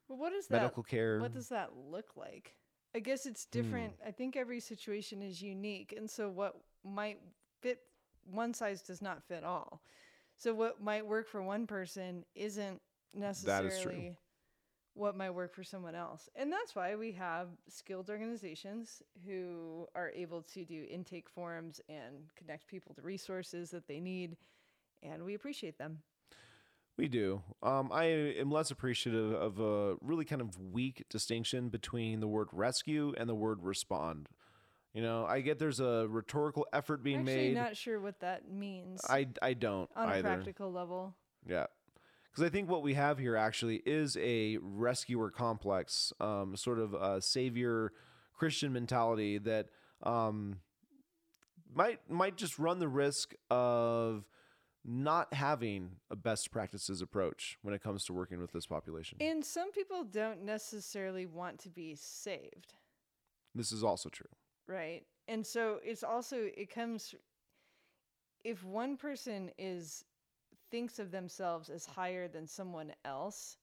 But 0.08 0.18
what 0.18 0.32
that 0.48 0.50
medical 0.50 0.82
care 0.82 1.18
What 1.20 1.32
does 1.32 1.48
that 1.48 1.70
look 1.90 2.16
like? 2.16 2.54
I 2.94 3.00
guess 3.00 3.26
it's 3.26 3.46
hmm. 3.50 3.60
different. 3.60 3.92
I 4.06 4.10
think 4.10 4.36
every 4.36 4.60
situation 4.60 5.22
is 5.22 5.42
unique. 5.42 5.94
And 5.96 6.08
so 6.08 6.30
what 6.30 6.54
might 6.84 7.18
fit 7.60 7.80
one 8.30 8.54
size 8.54 8.82
does 8.82 9.02
not 9.02 9.22
fit 9.22 9.44
all. 9.44 9.82
So 10.36 10.54
what 10.54 10.80
might 10.80 11.06
work 11.06 11.28
for 11.28 11.42
one 11.42 11.66
person 11.66 12.24
isn't 12.34 12.80
necessarily 13.14 13.68
That 13.68 13.74
is 13.74 13.82
true. 13.82 14.16
What 14.98 15.16
might 15.16 15.30
work 15.30 15.54
for 15.54 15.62
someone 15.62 15.94
else. 15.94 16.28
And 16.34 16.52
that's 16.52 16.74
why 16.74 16.96
we 16.96 17.12
have 17.12 17.48
skilled 17.68 18.10
organizations 18.10 19.02
who 19.24 19.86
are 19.94 20.10
able 20.10 20.42
to 20.54 20.64
do 20.64 20.86
intake 20.90 21.28
forums 21.28 21.80
and 21.88 22.32
connect 22.36 22.66
people 22.66 22.94
to 22.94 23.02
resources 23.02 23.70
that 23.70 23.86
they 23.86 24.00
need. 24.00 24.36
And 25.02 25.24
we 25.24 25.34
appreciate 25.34 25.78
them. 25.78 26.00
We 26.96 27.06
do. 27.06 27.42
Um, 27.62 27.90
I 27.92 28.06
am 28.06 28.50
less 28.50 28.72
appreciative 28.72 29.32
of 29.32 29.60
a 29.60 29.94
really 30.00 30.24
kind 30.24 30.42
of 30.42 30.58
weak 30.58 31.04
distinction 31.08 31.68
between 31.68 32.18
the 32.18 32.26
word 32.26 32.48
rescue 32.52 33.14
and 33.16 33.28
the 33.28 33.36
word 33.36 33.62
respond. 33.62 34.28
You 34.94 35.02
know, 35.02 35.24
I 35.24 35.42
get 35.42 35.60
there's 35.60 35.78
a 35.78 36.06
rhetorical 36.08 36.66
effort 36.72 37.04
being 37.04 37.24
made. 37.24 37.32
Actually, 37.32 37.48
made. 37.48 37.54
not 37.54 37.76
sure 37.76 38.00
what 38.00 38.18
that 38.20 38.50
means 38.50 39.00
I, 39.08 39.28
I 39.40 39.54
don't 39.54 39.88
on 39.94 40.08
a 40.08 40.12
either. 40.12 40.22
practical 40.22 40.72
level. 40.72 41.14
Yeah. 41.46 41.66
Because 42.30 42.44
I 42.44 42.50
think 42.50 42.68
what 42.68 42.82
we 42.82 42.94
have 42.94 43.18
here 43.18 43.36
actually 43.36 43.82
is 43.84 44.16
a 44.20 44.58
rescuer 44.60 45.30
complex, 45.30 46.12
um, 46.20 46.56
sort 46.56 46.78
of 46.78 46.94
a 46.94 47.20
savior 47.20 47.92
Christian 48.36 48.72
mentality 48.72 49.38
that 49.38 49.66
um, 50.02 50.60
might 51.74 52.08
might 52.08 52.36
just 52.36 52.58
run 52.58 52.78
the 52.78 52.88
risk 52.88 53.34
of 53.50 54.24
not 54.84 55.34
having 55.34 55.96
a 56.10 56.16
best 56.16 56.50
practices 56.50 57.02
approach 57.02 57.58
when 57.62 57.74
it 57.74 57.82
comes 57.82 58.04
to 58.04 58.12
working 58.12 58.40
with 58.40 58.52
this 58.52 58.66
population. 58.66 59.18
And 59.20 59.44
some 59.44 59.72
people 59.72 60.04
don't 60.04 60.42
necessarily 60.44 61.26
want 61.26 61.58
to 61.60 61.68
be 61.68 61.94
saved, 61.94 62.74
this 63.54 63.72
is 63.72 63.82
also 63.82 64.08
true. 64.08 64.28
right? 64.66 65.02
And 65.26 65.46
so 65.46 65.78
it's 65.82 66.02
also 66.04 66.48
it 66.56 66.72
comes 66.72 67.14
if 68.44 68.64
one 68.64 68.96
person 68.96 69.50
is 69.58 70.04
thinks 70.70 70.98
of 70.98 71.10
themselves 71.10 71.70
as 71.70 71.86
higher 71.86 72.28
than 72.28 72.46
someone 72.46 72.92
else, 73.04 73.56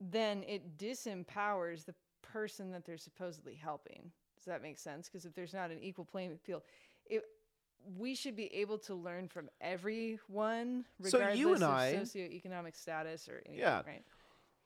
then 0.00 0.42
it 0.46 0.76
disempowers 0.78 1.84
the 1.84 1.94
person 2.22 2.70
that 2.72 2.84
they're 2.84 2.98
supposedly 2.98 3.54
helping. 3.54 4.10
Does 4.36 4.44
that 4.46 4.62
make 4.62 4.78
sense? 4.78 5.08
Because 5.08 5.24
if 5.24 5.34
there's 5.34 5.54
not 5.54 5.70
an 5.70 5.78
equal 5.82 6.04
playing 6.04 6.36
field, 6.38 6.62
it 7.06 7.22
we 7.96 8.14
should 8.16 8.34
be 8.34 8.52
able 8.52 8.78
to 8.78 8.94
learn 8.94 9.28
from 9.28 9.48
everyone, 9.60 10.84
So 11.04 11.18
regardless 11.18 11.38
you 11.38 11.54
and 11.54 11.62
of 11.62 11.70
I- 11.70 11.94
socioeconomic 11.94 12.74
status 12.74 13.28
or 13.28 13.42
anything, 13.46 13.60
Yeah. 13.60 13.82
right? 13.86 14.02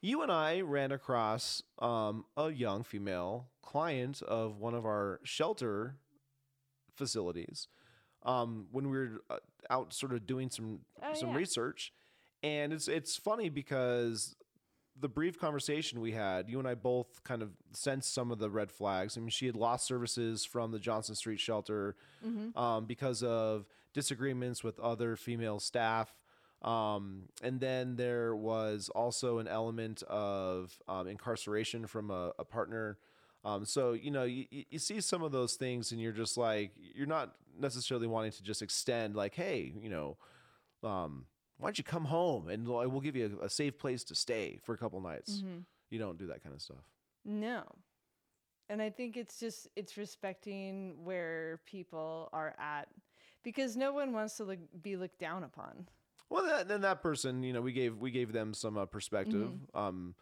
You 0.00 0.22
and 0.22 0.32
I 0.32 0.62
ran 0.62 0.90
across 0.90 1.62
um, 1.80 2.24
a 2.38 2.50
young 2.50 2.82
female 2.82 3.50
client 3.60 4.22
of 4.22 4.56
one 4.58 4.74
of 4.74 4.86
our 4.86 5.20
shelter 5.22 5.96
facilities 6.94 7.68
um, 8.24 8.66
when 8.72 8.90
we 8.90 8.98
were 8.98 9.22
uh, 9.30 9.36
out 9.70 9.92
sort 9.92 10.12
of 10.12 10.26
doing 10.26 10.50
some 10.50 10.80
Oh, 11.02 11.14
some 11.14 11.30
yeah. 11.30 11.36
research, 11.36 11.92
and 12.42 12.72
it's 12.72 12.88
it's 12.88 13.16
funny 13.16 13.48
because 13.48 14.36
the 14.98 15.08
brief 15.08 15.38
conversation 15.38 16.00
we 16.00 16.12
had, 16.12 16.50
you 16.50 16.58
and 16.58 16.68
I 16.68 16.74
both 16.74 17.22
kind 17.24 17.40
of 17.42 17.50
sensed 17.72 18.12
some 18.12 18.30
of 18.30 18.38
the 18.38 18.50
red 18.50 18.70
flags. 18.70 19.16
I 19.16 19.20
mean, 19.20 19.30
she 19.30 19.46
had 19.46 19.56
lost 19.56 19.86
services 19.86 20.44
from 20.44 20.72
the 20.72 20.78
Johnson 20.78 21.14
Street 21.14 21.40
shelter 21.40 21.96
Mm-hmm. 22.26 22.58
um, 22.58 22.84
because 22.84 23.22
of 23.22 23.64
disagreements 23.94 24.62
with 24.62 24.78
other 24.78 25.16
female 25.16 25.58
staff. 25.58 26.12
Um, 26.60 27.22
and 27.42 27.58
then 27.60 27.96
there 27.96 28.36
was 28.36 28.90
also 28.90 29.38
an 29.38 29.48
element 29.48 30.02
of 30.02 30.78
um, 30.86 31.08
incarceration 31.08 31.86
from 31.86 32.10
a, 32.10 32.32
a 32.38 32.44
partner. 32.44 32.98
Um, 33.44 33.64
so, 33.64 33.92
you 33.92 34.10
know, 34.10 34.24
you, 34.24 34.46
you 34.50 34.78
see 34.78 35.00
some 35.00 35.22
of 35.22 35.32
those 35.32 35.54
things 35.54 35.92
and 35.92 36.00
you're 36.00 36.12
just 36.12 36.36
like, 36.36 36.72
you're 36.76 37.06
not 37.06 37.34
necessarily 37.58 38.06
wanting 38.06 38.32
to 38.32 38.42
just 38.42 38.60
extend, 38.60 39.16
like, 39.16 39.34
hey, 39.34 39.72
you 39.80 39.88
know, 39.88 40.16
um, 40.82 41.24
why 41.58 41.68
don't 41.68 41.78
you 41.78 41.84
come 41.84 42.04
home 42.04 42.48
and 42.48 42.66
we'll 42.66 42.88
we'll 42.88 43.00
give 43.00 43.16
you 43.16 43.38
a, 43.40 43.46
a 43.46 43.50
safe 43.50 43.78
place 43.78 44.04
to 44.04 44.14
stay 44.14 44.58
for 44.62 44.74
a 44.74 44.78
couple 44.78 45.00
nights. 45.00 45.38
Mm-hmm. 45.38 45.58
You 45.90 45.98
don't 45.98 46.18
do 46.18 46.26
that 46.26 46.42
kind 46.42 46.54
of 46.54 46.62
stuff. 46.62 46.84
No. 47.24 47.62
And 48.68 48.80
I 48.80 48.88
think 48.88 49.16
it's 49.16 49.40
just 49.40 49.68
it's 49.74 49.96
respecting 49.96 50.94
where 51.02 51.60
people 51.66 52.28
are 52.32 52.54
at 52.58 52.88
because 53.42 53.76
no 53.76 53.92
one 53.92 54.12
wants 54.12 54.36
to 54.36 54.44
look, 54.44 54.58
be 54.82 54.96
looked 54.96 55.18
down 55.18 55.44
upon. 55.44 55.88
Well, 56.28 56.44
that, 56.46 56.68
then 56.68 56.82
that 56.82 57.02
person, 57.02 57.42
you 57.42 57.52
know, 57.52 57.60
we 57.60 57.72
gave 57.72 57.96
we 57.96 58.10
gave 58.10 58.32
them 58.32 58.54
some 58.54 58.78
uh, 58.78 58.86
perspective. 58.86 59.48
Mm-hmm. 59.48 59.78
Um, 59.78 60.14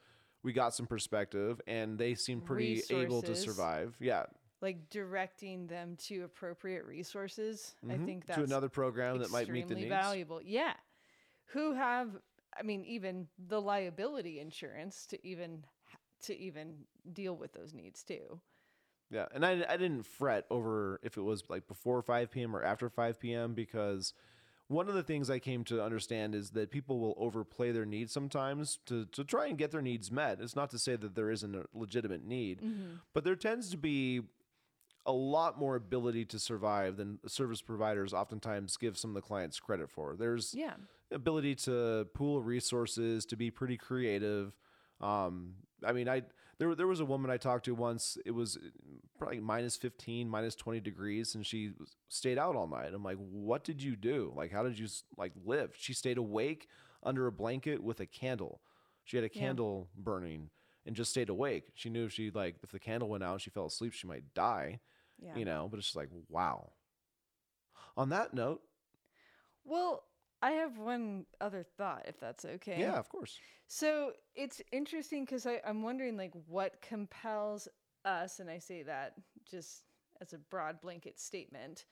we 0.43 0.53
got 0.53 0.75
some 0.75 0.87
perspective, 0.87 1.61
and 1.67 1.99
they 1.99 2.15
seem 2.15 2.41
pretty 2.41 2.83
able 2.91 3.23
to 3.23 3.35
survive. 3.35 3.97
Yeah, 4.01 4.27
Like 4.61 4.89
directing 4.91 5.67
them 5.69 5.97
to 6.07 6.25
appropriate 6.25 6.85
resources. 6.85 7.75
I 7.89 7.95
Mhm. 7.95 8.05
think 8.05 8.27
that's 8.27 8.39
to 8.39 8.45
another 8.45 8.69
program 8.69 9.19
that 9.19 9.31
might 9.31 9.49
meet 9.49 9.69
the 9.69 9.75
needs. 9.77 9.89
valuable. 9.89 10.43
Yeah. 10.43 10.75
Who 11.53 11.73
have 11.75 12.21
I 12.57 12.63
mean 12.63 12.85
even 12.85 13.29
the 13.39 13.61
liability 13.61 14.41
insurance 14.41 15.07
to 15.07 15.27
even 15.27 15.65
to 16.23 16.37
even 16.37 16.87
deal 17.13 17.37
with 17.37 17.53
those 17.53 17.73
needs 17.73 18.03
too. 18.03 18.41
Yeah, 19.11 19.27
and 19.33 19.47
I 19.47 19.65
I 19.69 19.77
didn't 19.77 20.05
fret 20.07 20.45
over 20.51 20.99
if 21.05 21.17
it 21.17 21.23
was 21.23 21.49
like 21.49 21.69
before 21.69 22.03
five 22.03 22.31
p.m. 22.31 22.55
or 22.57 22.63
after 22.65 22.89
five 22.91 23.21
p.m. 23.21 23.55
because 23.55 24.13
one 24.69 24.89
of 24.89 24.95
the 24.95 25.03
things 25.03 25.31
I 25.31 25.39
came 25.39 25.65
to 25.65 25.83
understand 25.83 26.35
is 26.35 26.51
that 26.51 26.71
people 26.71 26.99
will 27.01 27.15
overplay 27.17 27.73
their 27.73 27.87
needs 27.87 28.13
sometimes 28.13 28.79
to, 28.87 29.07
to 29.07 29.25
try 29.25 29.47
and 29.47 29.57
get 29.59 29.71
their 29.71 29.83
needs 29.83 30.11
met. 30.13 30.41
It's 30.41 30.55
not 30.55 30.71
to 30.71 30.79
say 30.79 30.95
that 30.97 31.15
there 31.15 31.31
isn't 31.31 31.55
a 31.57 31.65
legitimate 31.73 32.25
need, 32.25 32.63
but 33.15 33.25
there 33.25 33.37
tends 33.37 33.71
to 33.71 33.77
be 33.79 34.21
a 35.07 35.13
lot 35.13 35.59
more 35.59 35.75
ability 35.75 36.27
to 36.27 36.39
survive 36.39 36.99
than 36.99 37.19
service 37.27 37.63
providers 37.63 38.13
oftentimes 38.13 38.77
give 38.77 38.99
some 38.99 39.11
of 39.11 39.15
the 39.15 39.23
clients 39.23 39.59
credit 39.59 39.91
for. 39.91 40.17
There's 40.17 40.53
Yeah. 40.55 40.75
ability 41.11 41.55
to 41.55 42.07
pool 42.13 42.43
resources, 42.43 43.25
to 43.27 43.37
be 43.37 43.51
pretty 43.51 43.79
creative. 43.79 44.53
Um, 45.01 45.55
I 45.83 45.93
mean, 45.93 46.11
I 46.11 46.25
there 46.59 46.75
there 46.75 46.87
was 46.87 47.01
a 47.01 47.05
woman 47.05 47.31
I 47.31 47.37
talked 47.37 47.65
to 47.67 47.75
once. 47.75 48.19
It 48.27 48.33
was 48.33 48.57
uh, 48.57 48.61
probably 49.19 49.41
minus 49.41 49.77
fifteen, 49.77 50.29
minus 50.29 50.55
twenty 50.55 50.81
degrees, 50.81 51.35
and 51.35 51.47
she 51.47 51.73
stayed 52.09 52.39
out 52.39 52.57
all 52.57 52.67
night. 52.67 52.93
I'm 52.93 53.03
like, 53.05 53.17
what 53.19 53.65
did 53.65 53.83
you 53.83 53.97
do? 53.97 54.33
Like, 54.37 54.51
how 54.53 54.63
did 54.63 54.79
you 54.79 54.89
like 55.17 55.33
live? 55.45 55.75
She 55.77 55.93
stayed 55.93 56.19
awake 56.19 56.69
under 57.03 57.27
a 57.27 57.33
blanket 57.33 57.83
with 57.83 58.01
a 58.01 58.07
candle. 58.07 58.61
She 59.05 59.17
had 59.17 59.25
a 59.25 59.31
Yeah. 59.33 59.41
candle 59.41 59.89
burning 59.97 60.51
and 60.85 60.97
just 60.97 61.11
stayed 61.11 61.29
awake. 61.29 61.71
She 61.75 61.91
knew 61.91 62.07
if 62.07 62.13
she 62.13 62.31
like 62.31 62.57
if 62.63 62.71
the 62.73 62.79
candle 62.81 63.09
went 63.09 63.23
out, 63.25 63.35
and 63.35 63.41
she 63.43 63.51
fell 63.51 63.67
asleep, 63.67 63.93
she 63.93 64.07
might 64.09 64.35
die. 64.35 64.81
Yeah. 65.21 65.37
You 65.37 65.45
know, 65.45 65.69
but 65.71 65.79
it's 65.79 65.87
just 65.89 65.97
like 65.97 66.11
wow. 66.29 66.73
On 67.97 68.09
that 68.11 68.35
note, 68.35 68.63
Well, 69.65 70.05
I 70.41 70.53
have 70.53 70.79
one 70.79 71.27
other 71.41 71.65
thought, 71.77 72.05
if 72.07 72.21
that's 72.21 72.45
okay. 72.45 72.77
yeah, 72.79 72.99
of 72.99 73.09
course. 73.09 73.39
So 73.67 74.13
it's 74.35 74.63
interesting 74.73 75.25
because 75.25 75.47
I'm 75.47 75.83
wondering, 75.83 76.17
like, 76.17 76.33
what 76.47 76.81
compels 76.81 77.69
us, 78.05 78.39
and 78.39 78.49
I 78.49 78.59
say 78.59 78.83
that 78.85 79.15
just 79.51 79.83
as 80.21 80.33
a 80.33 80.39
broad 80.39 80.81
blanket 80.81 81.19
statement, 81.19 81.87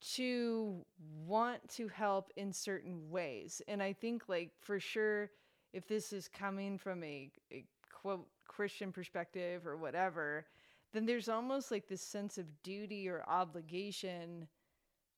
to 0.00 0.84
want 1.26 1.68
to 1.70 1.88
help 1.88 2.32
in 2.36 2.52
certain 2.52 3.10
ways. 3.10 3.62
And 3.68 3.82
I 3.82 3.92
think, 3.92 4.28
like, 4.28 4.50
for 4.60 4.78
sure, 4.80 5.30
if 5.72 5.86
this 5.86 6.12
is 6.12 6.28
coming 6.28 6.78
from 6.78 7.02
a, 7.04 7.30
a 7.52 7.64
quote 7.92 8.26
Christian 8.46 8.92
perspective 8.92 9.66
or 9.66 9.76
whatever, 9.76 10.46
then 10.92 11.06
there's 11.06 11.28
almost 11.28 11.70
like 11.70 11.88
this 11.88 12.02
sense 12.02 12.38
of 12.38 12.46
duty 12.62 13.08
or 13.08 13.22
obligation 13.28 14.48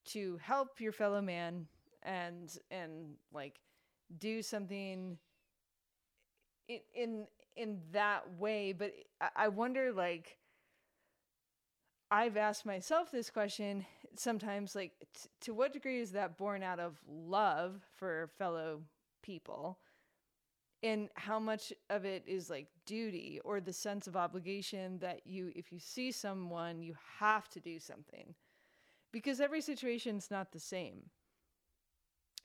to 0.06 0.38
help 0.42 0.80
your 0.80 0.92
fellow 0.92 1.20
man 1.20 1.66
and 2.02 2.56
and 2.70 3.14
like 3.32 3.60
do 4.18 4.42
something 4.42 5.18
in 6.68 6.80
in 6.94 7.26
in 7.56 7.78
that 7.92 8.24
way. 8.38 8.72
But 8.72 8.92
I, 9.36 9.48
wonder 9.48 9.92
like 9.92 10.38
i've 12.10 12.36
asked 12.36 12.64
myself 12.64 13.10
this 13.10 13.30
question 13.30 13.84
sometimes 14.16 14.74
like 14.74 14.92
t- 15.14 15.28
to 15.40 15.54
what 15.54 15.72
degree 15.72 16.00
is 16.00 16.12
that 16.12 16.36
born 16.36 16.62
out 16.62 16.80
of 16.80 16.98
love 17.08 17.82
for 17.96 18.30
fellow 18.38 18.82
people? 19.22 19.78
And 20.82 21.10
how 21.14 21.38
much 21.38 21.74
of 21.90 22.06
it 22.06 22.24
is 22.26 22.48
like 22.48 22.68
duty 22.86 23.38
or 23.44 23.60
the 23.60 23.72
sense 23.72 24.06
of 24.06 24.16
obligation 24.16 24.98
that 25.00 25.26
you 25.26 25.52
if 25.54 25.70
you 25.70 25.78
see 25.78 26.10
someone 26.10 26.82
you 26.82 26.94
have 27.18 27.48
to 27.50 27.60
do 27.60 27.78
something? 27.78 28.34
Because 29.12 29.40
every 29.40 29.60
situation's 29.60 30.30
not 30.30 30.52
the 30.52 30.60
same 30.60 31.10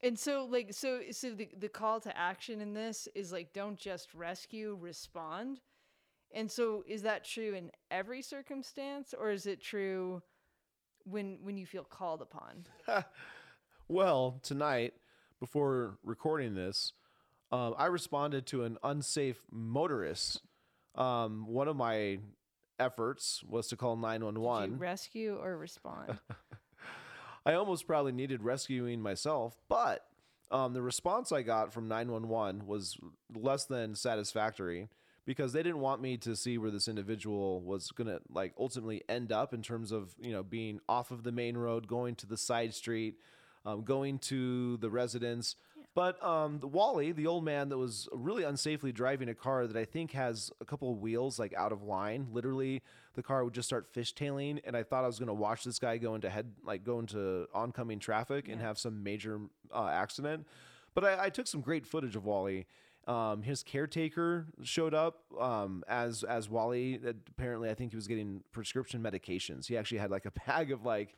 and 0.04 0.18
so 0.18 0.46
like 0.50 0.74
so 0.74 1.02
so 1.12 1.32
the, 1.32 1.50
the 1.58 1.70
call 1.70 2.00
to 2.00 2.16
action 2.18 2.62
in 2.62 2.74
this 2.74 3.08
is 3.16 3.32
like 3.32 3.54
don't 3.54 3.78
just 3.78 4.14
rescue 4.14 4.78
respond 4.80 5.60
and 6.34 6.52
so 6.52 6.84
is 6.88 7.02
that 7.04 7.24
true 7.24 7.54
in 7.54 7.72
every 7.92 8.22
circumstance 8.22 9.14
or 9.18 9.32
is 9.32 9.46
it 9.46 9.62
true 9.62 10.22
when 11.06 11.38
when 11.42 11.58
you 11.58 11.66
feel 11.66 11.84
called 11.84 12.22
upon 12.22 12.66
Well, 13.88 14.40
tonight, 14.42 14.94
before 15.40 16.00
recording 16.04 16.56
this, 16.56 16.94
um, 17.52 17.76
I 17.78 17.86
responded 17.86 18.48
to 18.48 18.64
an 18.64 18.80
unsafe 18.84 19.46
motorist. 19.52 20.42
Um, 20.96 21.46
one 21.48 21.68
of 21.68 21.76
my 21.76 22.18
efforts 22.80 23.44
was 23.48 23.68
to 23.68 23.78
call 23.78 23.96
Did 23.96 24.02
911. 24.02 24.72
you 24.72 24.78
rescue 24.78 25.38
or 25.40 25.56
respond 25.56 26.18
I 27.46 27.54
almost 27.54 27.86
probably 27.86 28.12
needed 28.12 28.44
rescuing 28.44 29.02
myself, 29.02 29.56
but 29.70 30.06
um, 30.52 30.74
the 30.74 30.82
response 30.82 31.32
I 31.32 31.42
got 31.42 31.74
from 31.74 31.88
911 31.88 32.66
was 32.66 32.98
less 33.34 33.66
than 33.66 33.96
satisfactory 33.96 34.90
because 35.26 35.54
they 35.54 35.64
didn't 35.64 35.80
want 35.80 36.02
me 36.02 36.18
to 36.18 36.36
see 36.36 36.58
where 36.58 36.72
this 36.72 36.88
individual 36.88 37.62
was 37.62 37.92
going 37.92 38.08
to 38.08 38.20
like 38.32 38.54
ultimately 38.60 39.04
end 39.10 39.32
up 39.32 39.54
in 39.54 39.62
terms 39.62 39.92
of, 39.92 40.16
you 40.20 40.32
know, 40.32 40.44
being 40.44 40.80
off 40.88 41.12
of 41.12 41.24
the 41.24 41.32
main 41.32 41.58
road, 41.58 41.88
going 41.88 42.16
to 42.16 42.28
the 42.28 42.38
side 42.38 42.74
street, 42.74 43.16
um, 43.66 43.84
going 43.84 44.20
to 44.20 44.78
the 44.78 44.90
residence. 44.90 45.56
But 45.96 46.22
um, 46.22 46.60
the 46.60 46.68
Wally, 46.68 47.14
the 47.14 47.26
old 47.26 47.46
man 47.46 47.70
that 47.70 47.78
was 47.78 48.10
really 48.12 48.44
unsafely 48.44 48.94
driving 48.94 49.30
a 49.30 49.34
car 49.34 49.66
that 49.66 49.78
I 49.78 49.86
think 49.86 50.12
has 50.12 50.52
a 50.60 50.66
couple 50.66 50.92
of 50.92 51.00
wheels 51.00 51.40
like 51.40 51.54
out 51.54 51.72
of 51.72 51.84
line. 51.84 52.28
Literally, 52.34 52.82
the 53.14 53.24
car 53.24 53.46
would 53.46 53.54
just 53.54 53.70
start 53.70 53.94
fishtailing, 53.94 54.60
and 54.66 54.76
I 54.76 54.84
thought 54.84 55.06
I 55.06 55.08
was 55.08 55.20
going 55.20 55.28
to 55.28 55.34
watch 55.34 55.64
this 55.64 55.80
guy 55.80 55.98
go 55.98 56.14
into 56.14 56.30
head 56.30 56.52
like 56.66 56.84
go 56.84 57.00
into 57.00 57.48
oncoming 57.54 58.00
traffic 58.00 58.50
and 58.50 58.60
have 58.62 58.78
some 58.78 59.04
major 59.04 59.40
uh, 59.74 59.88
accident. 59.88 60.46
But 60.94 61.06
I, 61.06 61.26
I 61.26 61.30
took 61.30 61.48
some 61.48 61.62
great 61.62 61.86
footage 61.86 62.18
of 62.18 62.26
Wally. 62.26 62.68
Um, 63.08 63.44
his 63.44 63.62
caretaker 63.64 64.48
showed 64.64 64.94
up 64.94 65.22
um, 65.40 65.86
as 65.88 66.24
as 66.24 66.50
Wally. 66.50 67.00
Apparently, 67.06 67.70
I 67.70 67.74
think 67.74 67.92
he 67.92 67.96
was 67.96 68.08
getting 68.08 68.42
prescription 68.52 69.02
medications. 69.02 69.68
He 69.68 69.78
actually 69.78 70.00
had 70.00 70.12
like 70.12 70.26
a 70.26 70.32
bag 70.46 70.72
of 70.72 70.84
like, 70.84 71.16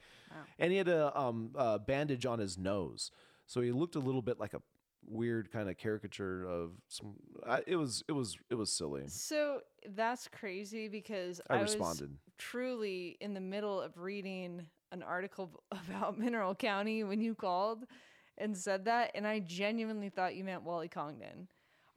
and 0.59 0.71
he 0.71 0.77
had 0.77 0.87
a 0.87 1.17
um, 1.19 1.49
uh, 1.55 1.79
bandage 1.79 2.27
on 2.27 2.37
his 2.37 2.59
nose, 2.59 3.09
so 3.47 3.61
he 3.61 3.71
looked 3.71 3.95
a 3.95 3.99
little 3.99 4.21
bit 4.21 4.39
like 4.39 4.53
a 4.53 4.61
weird 5.09 5.51
kind 5.51 5.69
of 5.69 5.77
caricature 5.77 6.45
of 6.45 6.71
some. 6.87 7.15
I, 7.47 7.61
it 7.65 7.77
was 7.77 8.03
it 8.07 8.11
was 8.11 8.37
it 8.49 8.55
was 8.55 8.71
silly. 8.71 9.03
so 9.07 9.61
that's 9.95 10.27
crazy 10.27 10.87
because 10.87 11.41
I 11.49 11.55
i, 11.55 11.61
was 11.61 11.71
responded. 11.71 12.17
truly 12.37 13.17
in 13.21 13.33
the 13.33 13.39
middle 13.41 13.81
of 13.81 13.97
reading 13.97 14.65
an 14.91 15.03
article 15.03 15.63
about 15.71 16.17
mineral 16.19 16.53
county 16.55 17.03
when 17.03 17.21
you 17.21 17.35
called 17.35 17.85
and 18.37 18.55
said 18.55 18.85
that 18.85 19.11
and 19.15 19.25
i 19.25 19.39
genuinely 19.39 20.09
thought 20.09 20.35
you 20.35 20.43
meant 20.43 20.63
wally 20.63 20.87
congdon 20.87 21.47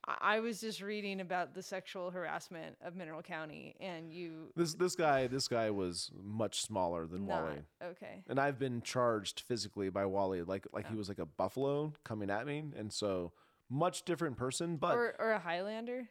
I- 0.06 0.40
was 0.40 0.60
just 0.60 0.80
reading 0.80 1.20
about 1.20 1.54
the 1.54 1.62
sexual 1.62 2.10
harassment 2.10 2.76
of 2.82 2.96
Mineral 2.96 3.22
County, 3.22 3.74
and 3.80 4.12
you 4.12 4.52
This 4.56 4.74
this 4.74 4.96
guy 4.96 5.26
this 5.26 5.46
guy 5.48 5.70
was 5.70 6.10
much 6.22 6.62
smaller 6.62 7.06
than 7.06 7.26
not 7.26 7.42
Wally. 7.44 7.62
okay. 7.82 8.22
and 8.28 8.40
I've 8.40 8.58
been 8.58 8.80
charged 8.82 9.40
physically 9.40 9.90
by 9.90 10.06
Wally, 10.06 10.42
like 10.42 10.66
like 10.72 10.86
he 10.88 10.94
oh. 10.94 10.98
was 10.98 11.08
like 11.08 11.18
a 11.18 11.26
buffalo 11.26 11.92
coming 12.04 12.30
at 12.30 12.46
me, 12.46 12.64
and 12.76 12.92
so 12.92 13.32
much 13.68 14.04
different 14.04 14.36
person. 14.36 14.76
But 14.76 14.96
Or 14.96 15.14
or 15.18 15.30
a 15.32 15.38
Highlander. 15.38 16.08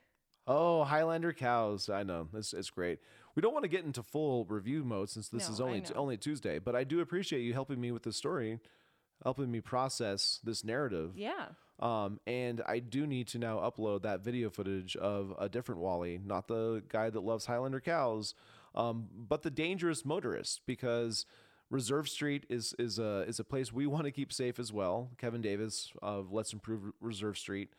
oh, 0.47 0.83
Highlander 0.83 1.33
cows, 1.33 1.89
I 1.89 2.03
know 2.03 2.27
it's 2.33 2.53
it's 2.53 2.69
great. 2.69 2.99
We 3.35 3.41
don't 3.41 3.53
want 3.53 3.63
to 3.63 3.69
get 3.69 3.85
into 3.85 4.03
full 4.03 4.45
review 4.45 4.83
mode 4.83 5.09
since 5.09 5.29
this 5.29 5.47
No, 5.47 5.53
is 5.53 5.61
only 5.61 5.79
know. 5.81 5.87
only 5.95 6.17
Tuesday, 6.17 6.59
but 6.59 6.75
I 6.75 6.83
do 6.83 6.99
appreciate 7.01 7.41
you 7.41 7.53
helping 7.53 7.79
me 7.81 7.91
with 7.91 8.03
the 8.03 8.13
story, 8.13 8.59
helping 9.23 9.51
me 9.51 9.61
process 9.61 10.39
this 10.43 10.63
narrative. 10.63 11.13
Yeah. 11.15 11.47
Um, 11.79 12.19
and 12.27 12.61
I 12.67 12.79
do 12.79 13.07
need 13.07 13.27
to 13.29 13.39
now 13.39 13.57
upload 13.59 14.01
that 14.01 14.21
video 14.21 14.49
footage 14.49 14.95
of 14.97 15.33
a 15.39 15.47
different 15.47 15.79
Wally, 15.79 16.19
not 16.23 16.47
the 16.47 16.83
guy 16.89 17.09
that 17.09 17.21
loves 17.21 17.45
Highlander 17.45 17.79
cows, 17.79 18.35
um, 18.75 19.07
but 19.13 19.43
the 19.43 19.49
dangerous 19.51 20.03
motorist, 20.05 20.61
because 20.65 21.25
Reserve 21.69 22.09
Street 22.09 22.45
is 22.49 22.73
is 22.79 22.99
a 22.99 23.23
is 23.27 23.39
a 23.39 23.43
place 23.43 23.71
we 23.71 23.87
want 23.93 24.05
to 24.05 24.11
keep 24.11 24.33
safe 24.33 24.59
as 24.59 24.73
well. 24.73 25.11
Kevin 25.17 25.41
Davis 25.41 25.91
of 26.01 26.33
Let's 26.33 26.51
Improve 26.51 26.91
Reserve 26.99 27.37
Street, 27.37 27.69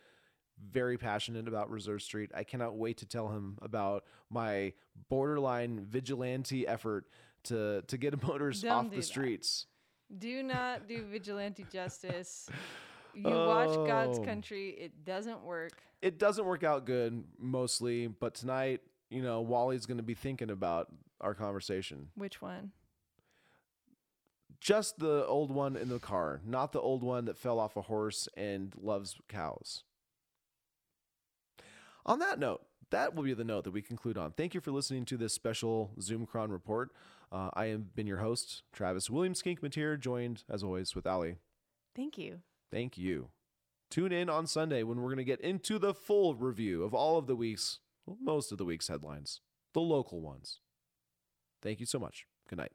very 0.71 0.97
passionate 0.97 1.49
about 1.49 1.71
Reserve 1.71 2.01
Street. 2.03 2.31
I 2.35 2.45
cannot 2.45 2.77
wait 2.77 2.99
to 2.99 3.07
tell 3.07 3.29
him 3.29 3.59
about 3.61 4.05
my 4.31 4.73
borderline 5.09 5.85
vigilante 5.85 6.67
effort 6.67 7.07
to 7.45 7.83
to 7.83 7.99
get 7.99 8.23
motorists 8.27 8.63
Don't 8.63 8.73
off 8.73 8.91
the 8.91 8.97
that. 8.97 9.03
streets. 9.03 9.67
Do 10.19 10.43
not 10.43 10.89
do 10.89 11.05
vigilante 11.05 11.65
justice. 11.73 12.49
You 13.15 13.25
watch 13.25 13.75
God's 13.87 14.19
Oh. 14.19 14.25
country, 14.25 14.71
it 14.71 15.05
doesn't 15.05 15.43
work. 15.43 15.73
it 16.03 16.19
doesn't 16.19 16.47
work 16.47 16.65
out 16.65 16.87
good 16.87 17.25
mostly, 17.39 18.07
but 18.07 18.35
tonight, 18.35 18.81
you 19.11 19.21
know, 19.23 19.41
Wally's 19.43 19.85
going 19.87 19.99
to 19.99 20.03
be 20.03 20.15
thinking 20.15 20.49
about 20.51 20.89
our 21.21 21.35
conversation. 21.35 22.09
Which 22.15 22.41
one? 22.41 22.73
Just 24.61 24.99
the 24.99 25.27
old 25.27 25.51
one 25.51 25.77
in 25.77 25.89
the 25.89 25.99
car, 25.99 26.41
not 26.45 26.73
the 26.73 26.81
old 26.81 27.03
one 27.03 27.25
that 27.27 27.37
fell 27.37 27.59
off 27.59 27.77
a 27.77 27.83
horse 27.83 28.29
and 28.37 28.75
loves 28.81 29.17
cows. 29.29 29.85
On 32.07 32.19
that 32.21 32.39
note, 32.39 32.63
that 32.91 33.15
will 33.15 33.23
be 33.25 33.35
the 33.35 33.45
note 33.45 33.65
that 33.65 33.71
we 33.73 33.83
conclude 33.83 34.17
on. 34.19 34.33
Thank 34.33 34.55
you 34.55 34.61
for 34.61 34.71
listening 34.71 35.05
to 35.07 35.17
this 35.17 35.35
special 35.35 35.93
Zoomcron 35.99 36.51
report. 36.51 36.91
Uh, 37.33 37.51
I 37.55 37.67
have 37.67 37.95
been 37.95 38.07
your 38.07 38.19
host, 38.19 38.65
Travis 38.73 39.09
Williams 39.09 39.43
Kinkmatir, 39.43 39.99
joined 39.99 40.43
as 40.51 40.63
always 40.65 40.95
with 40.95 41.07
Ali. 41.07 41.37
Thank 41.95 42.19
you. 42.19 42.41
Thank 42.71 42.99
you. 42.99 43.29
Tune 43.91 44.13
in 44.13 44.29
on 44.29 44.47
Sunday 44.47 44.83
when 44.83 44.99
we're 44.99 45.09
going 45.09 45.19
to 45.19 45.25
get 45.25 45.41
into 45.41 45.79
the 45.79 45.95
full 45.95 46.35
review 46.35 46.83
of 46.83 46.95
all 46.95 47.19
of 47.19 47.27
the 47.27 47.37
week's, 47.37 47.81
well, 48.07 48.17
most 48.21 48.53
of 48.53 48.59
the 48.59 48.65
week's 48.65 48.89
headlines, 48.89 49.41
the 49.75 49.81
local 49.81 50.21
ones. 50.21 50.61
Thank 51.63 51.81
you 51.81 51.87
so 51.87 51.99
much. 51.99 52.27
Good 52.49 52.59
night. 52.59 52.73